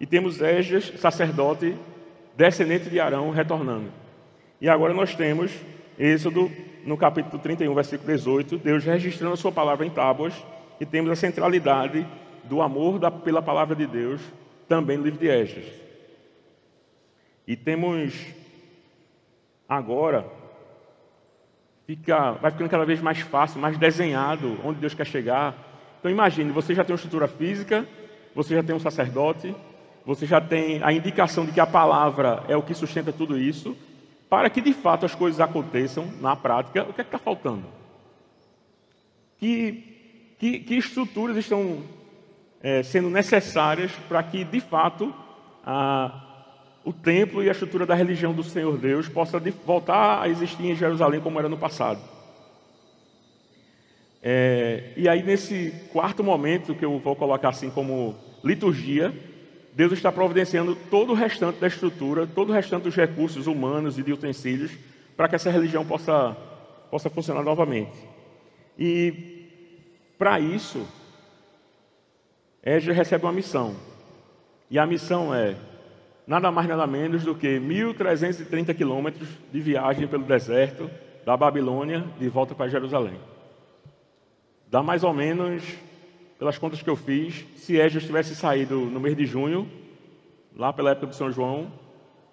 [0.00, 1.74] e temos Esdras, sacerdote,
[2.36, 3.90] descendente de Arão, retornando.
[4.60, 5.50] E agora nós temos
[5.98, 6.50] Êxodo,
[6.84, 10.34] no capítulo 31, versículo 18, Deus registrando a sua palavra em tábuas,
[10.80, 12.06] e temos a centralidade
[12.44, 14.20] do amor da, pela palavra de Deus
[14.68, 15.66] também no livro de Esdras.
[17.46, 18.14] E temos
[19.68, 20.26] agora,
[21.88, 25.54] fica, vai ficando cada vez mais fácil, mais desenhado onde Deus quer chegar.
[25.98, 27.88] Então imagine, você já tem uma estrutura física,
[28.34, 29.56] você já tem um sacerdote,
[30.04, 33.74] você já tem a indicação de que a palavra é o que sustenta tudo isso,
[34.28, 37.64] para que de fato as coisas aconteçam na prática, o que é que está faltando?
[39.38, 41.82] Que, que, que estruturas estão
[42.62, 45.14] é, sendo necessárias para que, de fato,
[45.64, 46.27] a,
[46.88, 50.74] o templo e a estrutura da religião do Senhor Deus possa voltar a existir em
[50.74, 52.00] Jerusalém como era no passado.
[54.22, 59.12] É, e aí, nesse quarto momento, que eu vou colocar assim como liturgia,
[59.74, 64.02] Deus está providenciando todo o restante da estrutura, todo o restante dos recursos humanos e
[64.02, 64.72] de utensílios
[65.14, 66.34] para que essa religião possa,
[66.90, 67.98] possa funcionar novamente.
[68.78, 69.44] E
[70.16, 70.88] para isso,
[72.62, 73.76] Esdras recebe uma missão.
[74.70, 75.54] E a missão é
[76.28, 80.90] nada mais nada menos do que 1.330 quilômetros de viagem pelo deserto
[81.24, 83.18] da Babilônia de volta para Jerusalém.
[84.70, 85.64] Dá mais ou menos
[86.38, 89.68] pelas contas que eu fiz, se Esdras tivesse saído no mês de junho,
[90.54, 91.72] lá pela época de São João,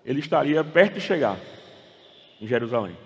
[0.06, 1.40] ele estaria perto de chegar
[2.42, 2.98] em Jerusalém.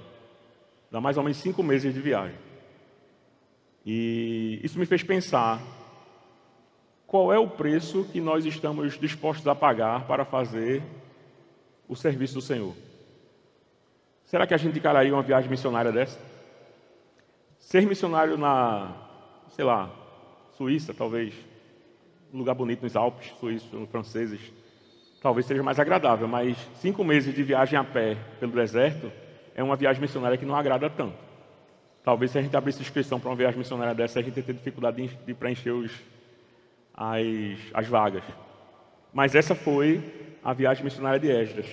[0.92, 2.36] Dá mais ou menos cinco meses de viagem.
[3.86, 5.62] E isso me fez pensar
[7.10, 10.84] qual é o preço que nós estamos dispostos a pagar para fazer
[11.88, 12.76] o serviço do Senhor.
[14.26, 16.20] Será que a gente encararia uma viagem missionária dessa?
[17.58, 18.96] Ser missionário na,
[19.56, 19.90] sei lá,
[20.56, 21.34] Suíça, talvez,
[22.32, 24.40] um lugar bonito nos Alpes, suíços, franceses,
[25.20, 29.12] talvez seja mais agradável, mas cinco meses de viagem a pé pelo deserto
[29.56, 31.18] é uma viagem missionária que não agrada tanto.
[32.04, 35.08] Talvez se a gente abrisse inscrição para uma viagem missionária dessa, a gente tenha dificuldade
[35.08, 35.92] de, de preencher os,
[37.00, 38.24] as, as vagas.
[39.14, 40.04] Mas essa foi
[40.44, 41.66] a viagem missionária de Esdras.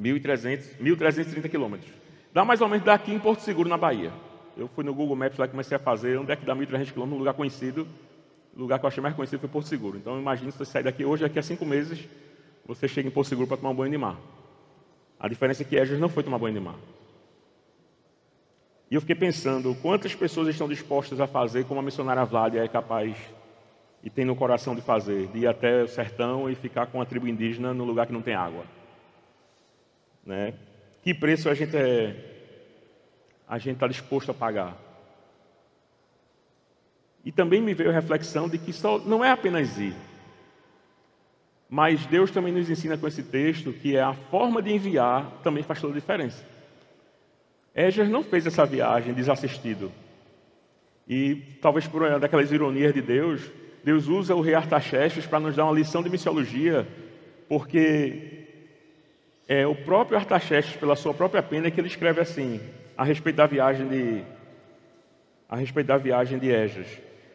[0.00, 1.90] 1.300, 1.330 quilômetros.
[2.32, 4.12] Dá mais ou menos daqui em Porto Seguro, na Bahia.
[4.56, 6.92] Eu fui no Google Maps lá e comecei a fazer onde é que dá 1.300
[6.92, 7.88] quilômetros, um lugar conhecido.
[8.56, 9.98] O lugar que eu achei mais conhecido foi Porto Seguro.
[9.98, 12.08] Então, imagine se você sair daqui hoje, daqui a cinco meses,
[12.64, 14.16] você chega em Porto Seguro para tomar um banho de mar.
[15.18, 16.76] A diferença é que Esdras não foi tomar banho de mar.
[18.90, 22.68] E eu fiquei pensando, quantas pessoas estão dispostas a fazer como a missionária Vládia é
[22.68, 23.16] capaz
[24.04, 27.06] e tem no coração de fazer, de ir até o sertão e ficar com a
[27.06, 28.66] tribo indígena no lugar que não tem água.
[30.24, 30.52] Né?
[31.02, 32.32] Que preço a gente é
[33.48, 34.76] a gente está disposto a pagar.
[37.24, 39.94] E também me veio a reflexão de que só não é apenas ir,
[41.68, 45.62] mas Deus também nos ensina com esse texto que é a forma de enviar também
[45.62, 46.46] faz toda a diferença.
[47.74, 49.90] Esdras não fez essa viagem desassistido.
[51.08, 53.50] E talvez por uma daquelas ironias de Deus,
[53.84, 56.88] Deus usa o rei Artaxerxes para nos dar uma lição de missiologia,
[57.46, 58.46] porque
[59.46, 62.60] é o próprio Artaxerxes, pela sua própria pena, que ele escreve assim:
[62.96, 64.22] a respeito da viagem de
[65.46, 66.88] a respeito da viagem de Esdras.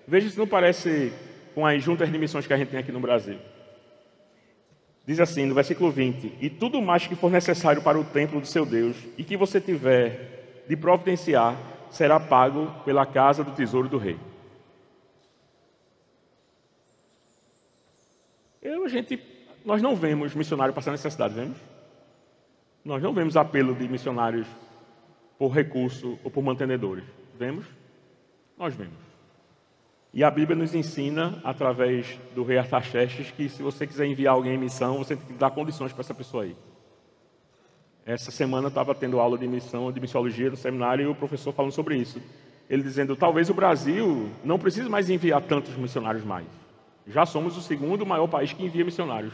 [0.08, 1.14] Veja se não parece
[1.54, 3.38] com as juntas de missões que a gente tem aqui no Brasil.
[5.06, 8.48] Diz assim, no versículo 20: E tudo mais que for necessário para o templo do
[8.48, 11.56] seu Deus, e que você tiver de providenciar,
[11.92, 14.18] será pago pela casa do tesouro do rei.
[18.70, 19.20] Eu, a gente,
[19.66, 21.58] nós não vemos missionário passar necessidade, vemos?
[22.86, 24.46] Nós não vemos apelo de missionários
[25.40, 27.04] por recurso ou por mantenedores.
[27.36, 27.66] Vemos?
[28.56, 28.94] Nós vemos.
[30.14, 34.54] E a Bíblia nos ensina, através do rei Artaxerxes, que se você quiser enviar alguém
[34.54, 36.56] em missão, você tem que dar condições para essa pessoa aí.
[38.06, 41.52] Essa semana eu estava tendo aula de missão, de missiologia no seminário, e o professor
[41.54, 42.22] falando sobre isso.
[42.70, 46.46] Ele dizendo, talvez o Brasil não precise mais enviar tantos missionários mais.
[47.10, 49.34] Já somos o segundo maior país que envia missionários.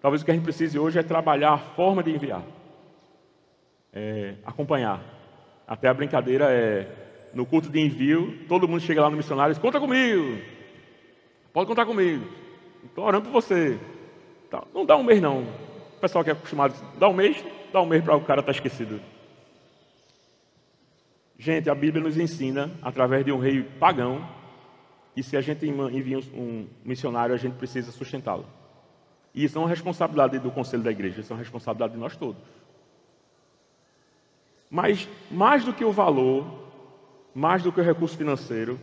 [0.00, 2.42] Talvez o que a gente precise hoje é trabalhar a forma de enviar.
[3.92, 5.02] É, acompanhar,
[5.66, 6.86] até a brincadeira é,
[7.34, 10.38] no culto de envio, todo mundo chega lá no missionário e diz, conta comigo.
[11.52, 12.24] Pode contar comigo.
[12.84, 13.78] Estou orando por você.
[14.72, 15.42] Não dá um mês não.
[15.42, 18.52] O pessoal que é acostumado, dá um mês, dá um mês para o cara estar
[18.52, 19.00] tá esquecido.
[21.36, 24.24] Gente, a Bíblia nos ensina, através de um rei pagão,
[25.14, 28.46] que se a gente envia um missionário, a gente precisa sustentá-lo.
[29.34, 31.98] E isso não é uma responsabilidade do conselho da igreja, isso é uma responsabilidade de
[31.98, 32.42] nós todos.
[34.70, 36.46] Mas mais do que o valor,
[37.34, 38.78] mais do que o recurso financeiro,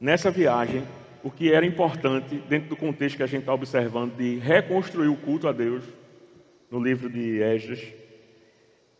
[0.00, 0.84] nessa viagem,
[1.22, 5.16] o que era importante, dentro do contexto que a gente está observando, de reconstruir o
[5.16, 5.84] culto a Deus,
[6.70, 7.80] no livro de Esdras,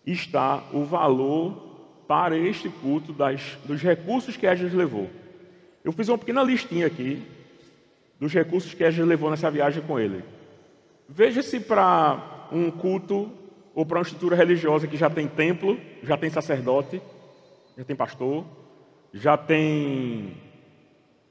[0.07, 1.71] está o valor
[2.07, 5.09] para este culto das, dos recursos que Esdras levou.
[5.85, 7.23] Eu fiz uma pequena listinha aqui
[8.19, 10.23] dos recursos que Esdras levou nessa viagem com ele.
[11.09, 13.31] Veja se para um culto
[13.75, 17.01] ou para uma estrutura religiosa que já tem templo, já tem sacerdote,
[17.77, 18.45] já tem pastor,
[19.13, 20.37] já tem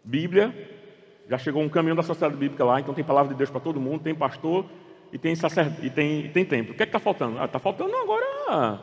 [0.03, 0.53] Bíblia,
[1.29, 3.79] já chegou um caminhão da sociedade bíblica lá, então tem palavra de Deus para todo
[3.79, 4.65] mundo, tem pastor
[5.13, 6.73] e tem sacerdote, e tem, e tem templo.
[6.73, 7.43] O que é está faltando?
[7.43, 8.79] Está ah, faltando agora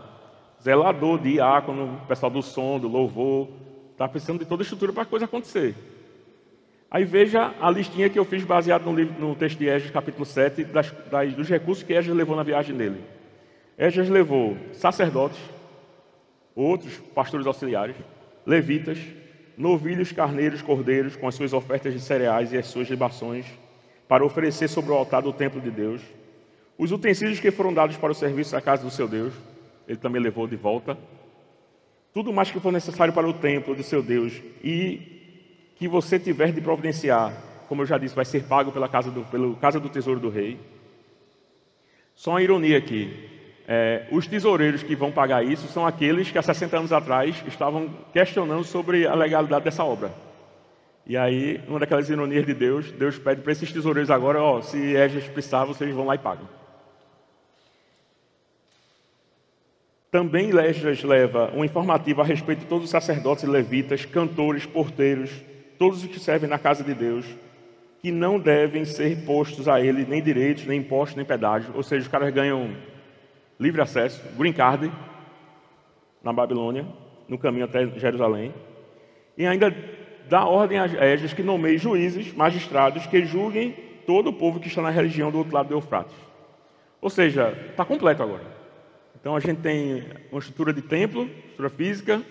[0.62, 3.48] zelador, diácono, pessoal do som, do louvor.
[3.96, 5.74] Está precisando de toda a estrutura para a coisa acontecer.
[6.90, 10.26] Aí veja a listinha que eu fiz baseado no, livro, no texto de Esdras, capítulo
[10.26, 13.00] 7, das, das, dos recursos que Esdras levou na viagem dele.
[13.78, 15.40] Esdras levou sacerdotes,
[16.54, 17.96] outros pastores auxiliares,
[18.44, 18.98] levitas,
[19.56, 23.46] novilhos, carneiros, cordeiros, com as suas ofertas de cereais e as suas libações,
[24.06, 26.02] para oferecer sobre o altar do templo de Deus.
[26.76, 29.32] Os utensílios que foram dados para o serviço da casa do seu Deus,
[29.88, 30.98] ele também levou de volta.
[32.16, 36.50] Tudo mais que for necessário para o templo do seu Deus e que você tiver
[36.50, 37.30] de providenciar,
[37.68, 40.30] como eu já disse, vai ser pago pela casa do, pelo casa do tesouro do
[40.30, 40.58] rei.
[42.14, 43.28] Só uma ironia aqui.
[43.68, 47.90] É, os tesoureiros que vão pagar isso são aqueles que há 60 anos atrás estavam
[48.14, 50.10] questionando sobre a legalidade dessa obra.
[51.06, 54.78] E aí, uma daquelas ironias de Deus, Deus pede para esses tesoureiros agora, ó, se
[54.78, 56.48] Esdras precisar, vocês vão lá e pagam.
[60.10, 65.30] Também Esdras leva um informativo a respeito de todos os sacerdotes e levitas, cantores, porteiros,
[65.78, 67.26] todos os que servem na casa de Deus,
[68.00, 71.72] que não devem ser postos a ele nem direitos, nem impostos, nem pedágio.
[71.74, 72.70] Ou seja, os caras ganham
[73.58, 74.92] livre acesso, green card,
[76.22, 76.86] na Babilônia,
[77.28, 78.54] no caminho até Jerusalém.
[79.36, 79.74] E ainda
[80.28, 83.72] dá ordem a Esdras que nomeie juízes, magistrados, que julguem
[84.06, 86.14] todo o povo que está na região do outro lado do Eufrates.
[87.00, 88.55] Ou seja, está completo agora.
[89.26, 92.22] Então a gente tem uma estrutura de templo, estrutura física,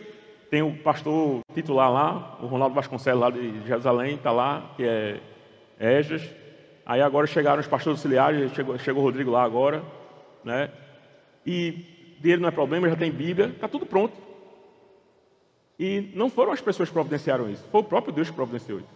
[0.49, 5.19] tem o pastor titular lá, o Ronaldo Vasconcelos lá de Jerusalém, está lá, que é
[5.77, 6.23] Esdras.
[6.85, 9.83] Aí agora chegaram os pastores auxiliares, chegou, chegou o Rodrigo lá agora,
[10.41, 10.71] né?
[11.45, 14.15] e dele não é problema, já tem Bíblia, está tudo pronto.
[15.77, 18.95] E não foram as pessoas que providenciaram isso, foi o próprio Deus que providenciou isso.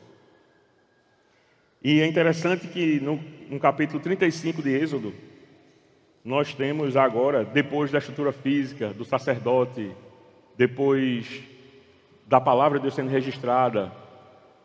[1.84, 3.20] E é interessante que no,
[3.50, 5.14] no capítulo 35 de Êxodo,
[6.30, 9.92] nós temos agora, depois da estrutura física, do sacerdote,
[10.56, 11.42] depois
[12.28, 13.92] da palavra de Deus sendo registrada,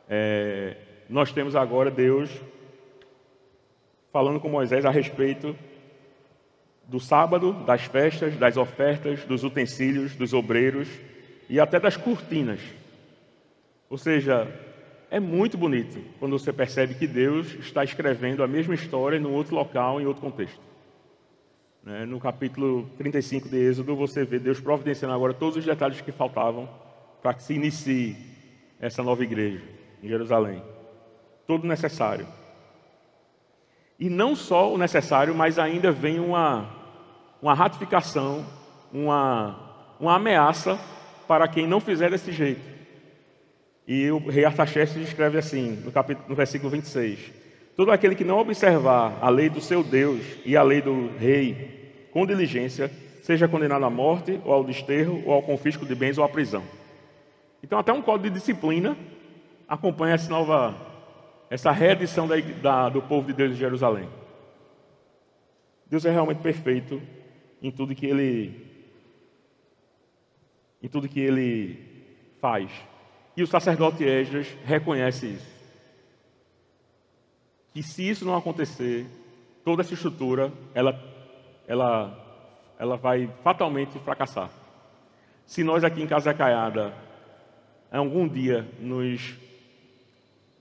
[0.06, 0.76] é,
[1.08, 2.28] nós temos agora Deus
[4.12, 5.56] falando com Moisés a respeito
[6.86, 10.86] do sábado, das festas, das ofertas, dos utensílios, dos obreiros
[11.48, 12.60] e até das cortinas.
[13.88, 14.46] Ou seja,
[15.10, 19.54] é muito bonito quando você percebe que Deus está escrevendo a mesma história em outro
[19.54, 20.73] local, em outro contexto.
[21.84, 26.10] Né, no capítulo 35 de Êxodo, você vê Deus providenciando agora todos os detalhes que
[26.10, 26.66] faltavam
[27.22, 28.16] para que se inicie
[28.80, 29.62] essa nova igreja
[30.02, 30.62] em Jerusalém.
[31.46, 32.26] Todo necessário.
[34.00, 36.70] E não só o necessário, mas ainda vem uma,
[37.42, 38.46] uma ratificação,
[38.90, 40.78] uma, uma ameaça
[41.28, 42.62] para quem não fizer desse jeito.
[43.86, 47.43] E o rei Artaxerxes escreve assim, no, capítulo, no versículo 26.
[47.76, 52.08] Todo aquele que não observar a lei do seu Deus e a lei do rei
[52.12, 52.90] com diligência,
[53.22, 56.62] seja condenado à morte, ou ao desterro, ou ao confisco de bens, ou à prisão.
[57.62, 58.96] Então, até um código de disciplina
[59.66, 60.74] acompanha essa nova
[61.50, 64.08] essa reedição da, da, do povo de Deus em Jerusalém.
[65.86, 67.00] Deus é realmente perfeito
[67.62, 68.72] em tudo que ele
[70.82, 71.78] em tudo que ele
[72.40, 72.70] faz.
[73.36, 75.53] E o sacerdote Esdras reconhece isso.
[77.74, 79.04] Que se isso não acontecer,
[79.64, 80.98] toda essa estrutura ela
[81.66, 82.20] ela
[82.78, 84.48] ela vai fatalmente fracassar.
[85.44, 86.94] Se nós aqui em Casa Caiada
[87.90, 89.36] algum dia nos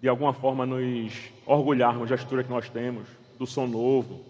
[0.02, 1.14] de alguma forma nos
[1.46, 3.08] orgulharmos da estrutura que nós temos,
[3.40, 4.22] do som novo,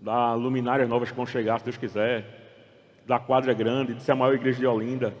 [0.00, 2.24] da luminárias novas que vão chegar, se Deus quiser,
[3.06, 5.14] da quadra grande, de ser a maior igreja de Olinda.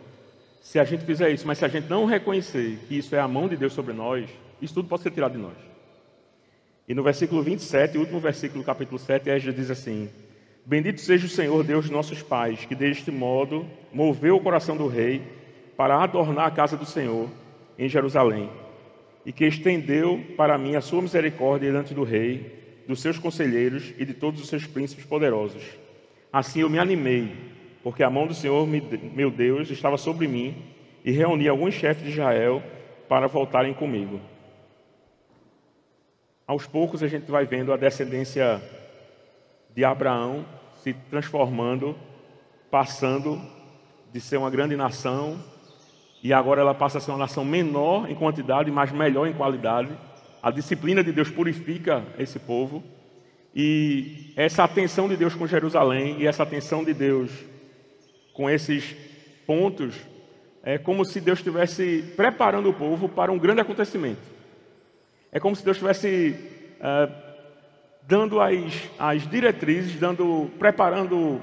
[0.60, 3.28] Se a gente fizer isso, mas se a gente não reconhecer que isso é a
[3.28, 4.28] mão de Deus sobre nós,
[4.60, 5.56] isso tudo pode ser tirado de nós.
[6.90, 10.10] E no versículo 27, o último versículo do capítulo 7, Esdras diz assim:
[10.66, 14.88] Bendito seja o Senhor Deus de nossos pais, que deste modo moveu o coração do
[14.88, 15.22] rei
[15.76, 17.28] para adornar a casa do Senhor
[17.78, 18.50] em Jerusalém
[19.24, 24.04] e que estendeu para mim a sua misericórdia diante do rei, dos seus conselheiros e
[24.04, 25.62] de todos os seus príncipes poderosos.
[26.32, 27.32] Assim eu me animei,
[27.84, 28.66] porque a mão do Senhor,
[29.14, 30.56] meu Deus, estava sobre mim,
[31.04, 32.60] e reuni alguns chefes de Israel
[33.08, 34.20] para voltarem comigo.
[36.50, 38.60] Aos poucos a gente vai vendo a descendência
[39.72, 40.44] de Abraão
[40.82, 41.96] se transformando,
[42.68, 43.40] passando
[44.12, 45.38] de ser uma grande nação
[46.20, 49.96] e agora ela passa a ser uma nação menor em quantidade, mas melhor em qualidade.
[50.42, 52.82] A disciplina de Deus purifica esse povo.
[53.54, 57.30] E essa atenção de Deus com Jerusalém e essa atenção de Deus
[58.32, 58.96] com esses
[59.46, 59.94] pontos
[60.64, 64.39] é como se Deus estivesse preparando o povo para um grande acontecimento.
[65.32, 66.34] É como se Deus estivesse
[66.80, 67.08] é,
[68.06, 71.40] dando as, as diretrizes, dando, preparando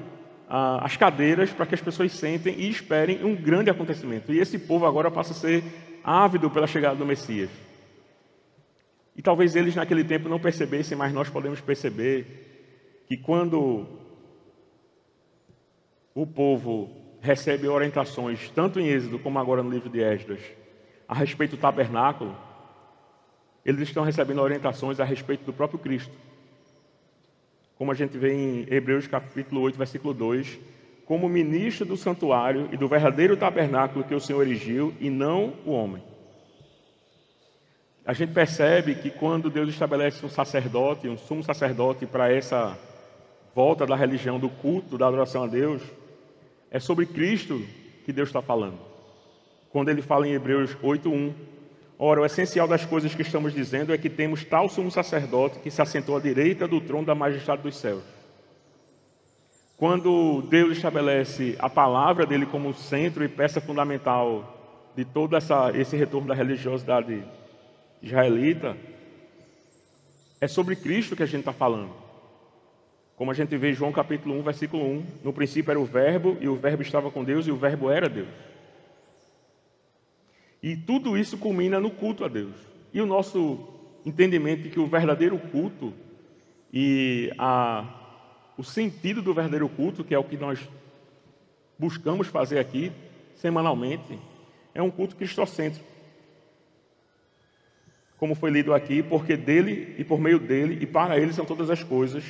[0.48, 4.32] ah, as cadeiras para que as pessoas sentem e esperem um grande acontecimento.
[4.32, 5.64] E esse povo agora passa a ser
[6.04, 7.50] ávido pela chegada do Messias.
[9.16, 13.86] E talvez eles naquele tempo não percebessem, mas nós podemos perceber que quando
[16.14, 20.40] o povo recebe orientações, tanto em Êxodo como agora no livro de Esdras,
[21.08, 22.36] a respeito do tabernáculo,
[23.68, 26.12] eles estão recebendo orientações a respeito do próprio Cristo.
[27.76, 30.58] Como a gente vê em Hebreus capítulo 8, versículo 2,
[31.04, 35.72] como ministro do santuário e do verdadeiro tabernáculo que o Senhor erigiu e não o
[35.72, 36.02] homem.
[38.06, 42.74] A gente percebe que quando Deus estabelece um sacerdote, um sumo sacerdote para essa
[43.54, 45.82] volta da religião, do culto, da adoração a Deus,
[46.70, 47.62] é sobre Cristo
[48.06, 48.78] que Deus está falando.
[49.68, 51.57] Quando ele fala em Hebreus 8:1,
[51.98, 55.70] ora, o essencial das coisas que estamos dizendo é que temos tal sumo sacerdote que
[55.70, 58.04] se assentou à direita do trono da majestade dos céus.
[59.76, 65.96] Quando Deus estabelece a palavra dele como centro e peça fundamental de todo essa, esse
[65.96, 67.22] retorno da religiosidade
[68.02, 68.76] israelita,
[70.40, 71.90] é sobre Cristo que a gente está falando.
[73.16, 76.36] Como a gente vê em João capítulo 1, versículo 1, no princípio era o Verbo,
[76.40, 78.28] e o Verbo estava com Deus, e o Verbo era Deus.
[80.62, 82.54] E tudo isso culmina no culto a Deus.
[82.92, 83.58] E o nosso
[84.04, 85.92] entendimento de que o verdadeiro culto
[86.72, 87.84] e a,
[88.56, 90.58] o sentido do verdadeiro culto, que é o que nós
[91.78, 92.92] buscamos fazer aqui
[93.34, 94.18] semanalmente,
[94.74, 95.86] é um culto cristocêntrico.
[98.16, 101.70] Como foi lido aqui, porque dele e por meio dele e para ele são todas
[101.70, 102.24] as coisas,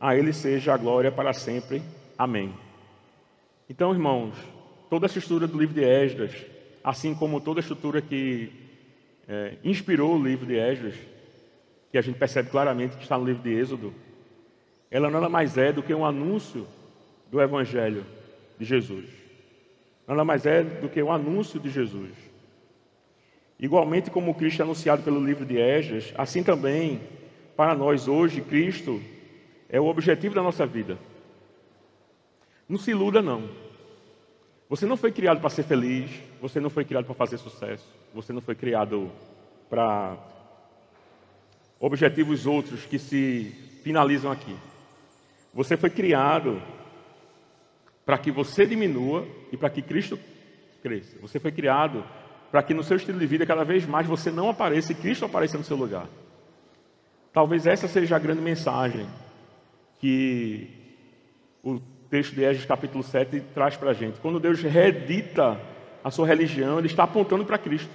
[0.00, 1.80] a ele seja a glória para sempre.
[2.18, 2.52] Amém.
[3.70, 4.34] Então, irmãos,
[4.90, 6.34] toda a estrutura do livro de Esdras
[6.84, 8.52] assim como toda a estrutura que
[9.26, 10.94] é, inspirou o livro de Esdras,
[11.90, 13.94] que a gente percebe claramente que está no livro de Êxodo,
[14.90, 16.66] ela nada mais é do que um anúncio
[17.30, 18.04] do Evangelho
[18.58, 19.06] de Jesus.
[20.06, 22.12] Nada mais é do que um anúncio de Jesus.
[23.58, 27.00] Igualmente como Cristo é anunciado pelo livro de Esdras, assim também,
[27.56, 29.00] para nós hoje, Cristo
[29.70, 30.98] é o objetivo da nossa vida.
[32.68, 33.48] Não se iluda, não.
[34.68, 36.10] Você não foi criado para ser feliz,
[36.40, 39.10] você não foi criado para fazer sucesso, você não foi criado
[39.68, 40.16] para
[41.78, 43.52] objetivos outros que se
[43.82, 44.56] finalizam aqui.
[45.52, 46.62] Você foi criado
[48.04, 50.18] para que você diminua e para que Cristo
[50.82, 51.16] cresça.
[51.20, 52.04] Você foi criado
[52.50, 55.24] para que no seu estilo de vida cada vez mais você não apareça e Cristo
[55.24, 56.06] apareça no seu lugar.
[57.32, 59.06] Talvez essa seja a grande mensagem
[59.98, 60.83] que
[61.64, 64.20] o texto de Esdras capítulo 7 traz para a gente.
[64.20, 65.58] Quando Deus reedita
[66.04, 67.90] a sua religião, Ele está apontando para Cristo.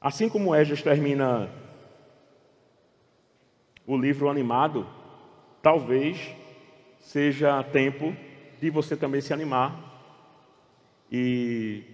[0.00, 1.48] Assim como Esdras termina
[3.86, 4.86] o livro animado,
[5.62, 6.34] talvez
[6.98, 8.14] seja tempo
[8.60, 9.92] de você também se animar
[11.12, 11.84] e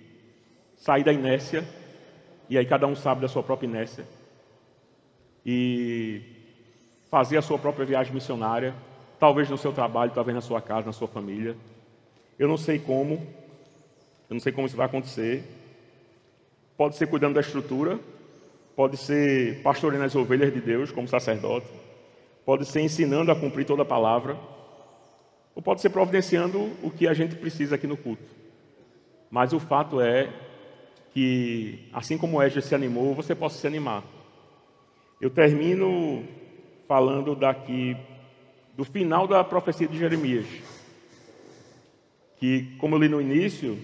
[0.76, 1.68] sair da inércia,
[2.48, 4.06] e aí cada um sabe da sua própria inércia,
[5.44, 6.39] e
[7.10, 8.74] fazer a sua própria viagem missionária,
[9.18, 11.56] talvez no seu trabalho, talvez na sua casa, na sua família.
[12.38, 15.44] Eu não sei como, eu não sei como isso vai acontecer.
[16.76, 17.98] Pode ser cuidando da estrutura,
[18.76, 21.66] pode ser pastoreando as ovelhas de Deus como sacerdote,
[22.46, 24.38] pode ser ensinando a cumprir toda a palavra,
[25.54, 28.22] ou pode ser providenciando o que a gente precisa aqui no culto.
[29.30, 30.32] Mas o fato é
[31.12, 34.02] que, assim como Edger se animou, você possa se animar.
[35.20, 36.24] Eu termino
[36.90, 37.96] falando daqui
[38.76, 40.44] do final da profecia de Jeremias.
[42.34, 43.78] Que, como eu li no início,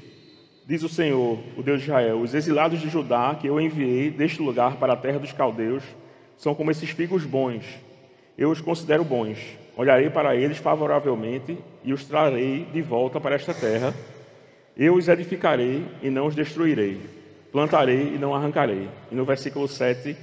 [0.66, 4.42] diz o Senhor, o Deus de Israel: Os exilados de Judá que eu enviei deste
[4.42, 5.84] lugar para a terra dos caldeus
[6.36, 7.64] são como esses figos bons.
[8.36, 9.38] Eu os considero bons.
[9.76, 13.94] Olharei para eles favoravelmente e os trarei de volta para esta terra.
[14.76, 17.00] Eu os edificarei e não os destruirei.
[17.52, 18.88] Plantarei e não arrancarei.
[19.12, 20.16] E no versículo 7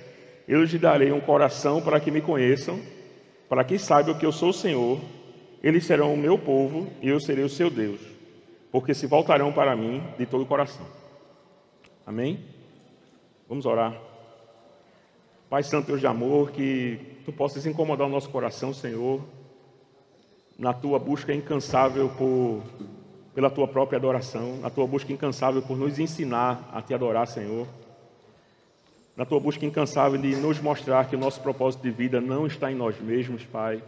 [0.47, 2.79] eu lhes darei um coração para que me conheçam,
[3.47, 4.99] para que saibam que eu sou o Senhor.
[5.61, 8.01] Eles serão o meu povo e eu serei o seu Deus,
[8.71, 10.85] porque se voltarão para mim de todo o coração.
[12.05, 12.43] Amém?
[13.47, 13.97] Vamos orar.
[15.49, 19.21] Pai Santo Deus de amor, que tu possas incomodar o nosso coração, Senhor,
[20.57, 22.63] na tua busca incansável por,
[23.33, 27.67] pela tua própria adoração, na tua busca incansável por nos ensinar a te adorar, Senhor
[29.16, 32.72] na tua busca incansável de nos mostrar que o nosso propósito de vida não está
[32.72, 33.82] em nós mesmos, Pai.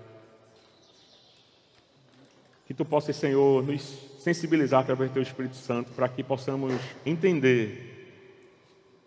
[2.67, 3.81] Que tu possas, Senhor, nos
[4.19, 6.73] sensibilizar através do teu Espírito Santo para que possamos
[7.05, 7.93] entender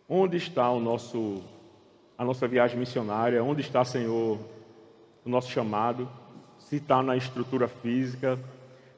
[0.09, 1.43] onde está o nosso
[2.17, 4.41] a nossa viagem missionária, onde está, Senhor,
[5.25, 6.11] o nosso chamado,
[6.59, 8.37] se está na estrutura física,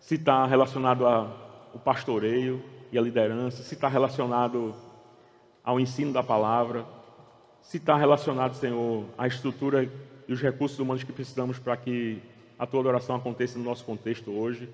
[0.01, 4.75] se está relacionado ao pastoreio e à liderança, se está relacionado
[5.63, 6.87] ao ensino da palavra
[7.63, 9.89] se está relacionado, Senhor, à estrutura
[10.29, 12.21] e os recursos humanos que precisamos para que
[12.59, 14.69] a tua adoração aconteça no nosso contexto hoje.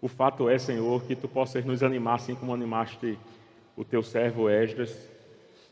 [0.00, 3.18] O fato é, Senhor, que tu possas nos animar, assim como animaste
[3.76, 5.08] o teu servo Esdras,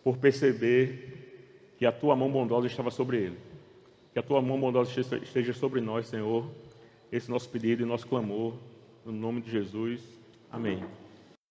[0.05, 3.38] por perceber que a tua mão bondosa estava sobre ele.
[4.12, 6.46] Que a tua mão bondosa esteja sobre nós, Senhor.
[7.11, 8.55] Esse é nosso pedido e nosso clamor,
[9.05, 10.01] no nome de Jesus.
[10.51, 10.84] Amém.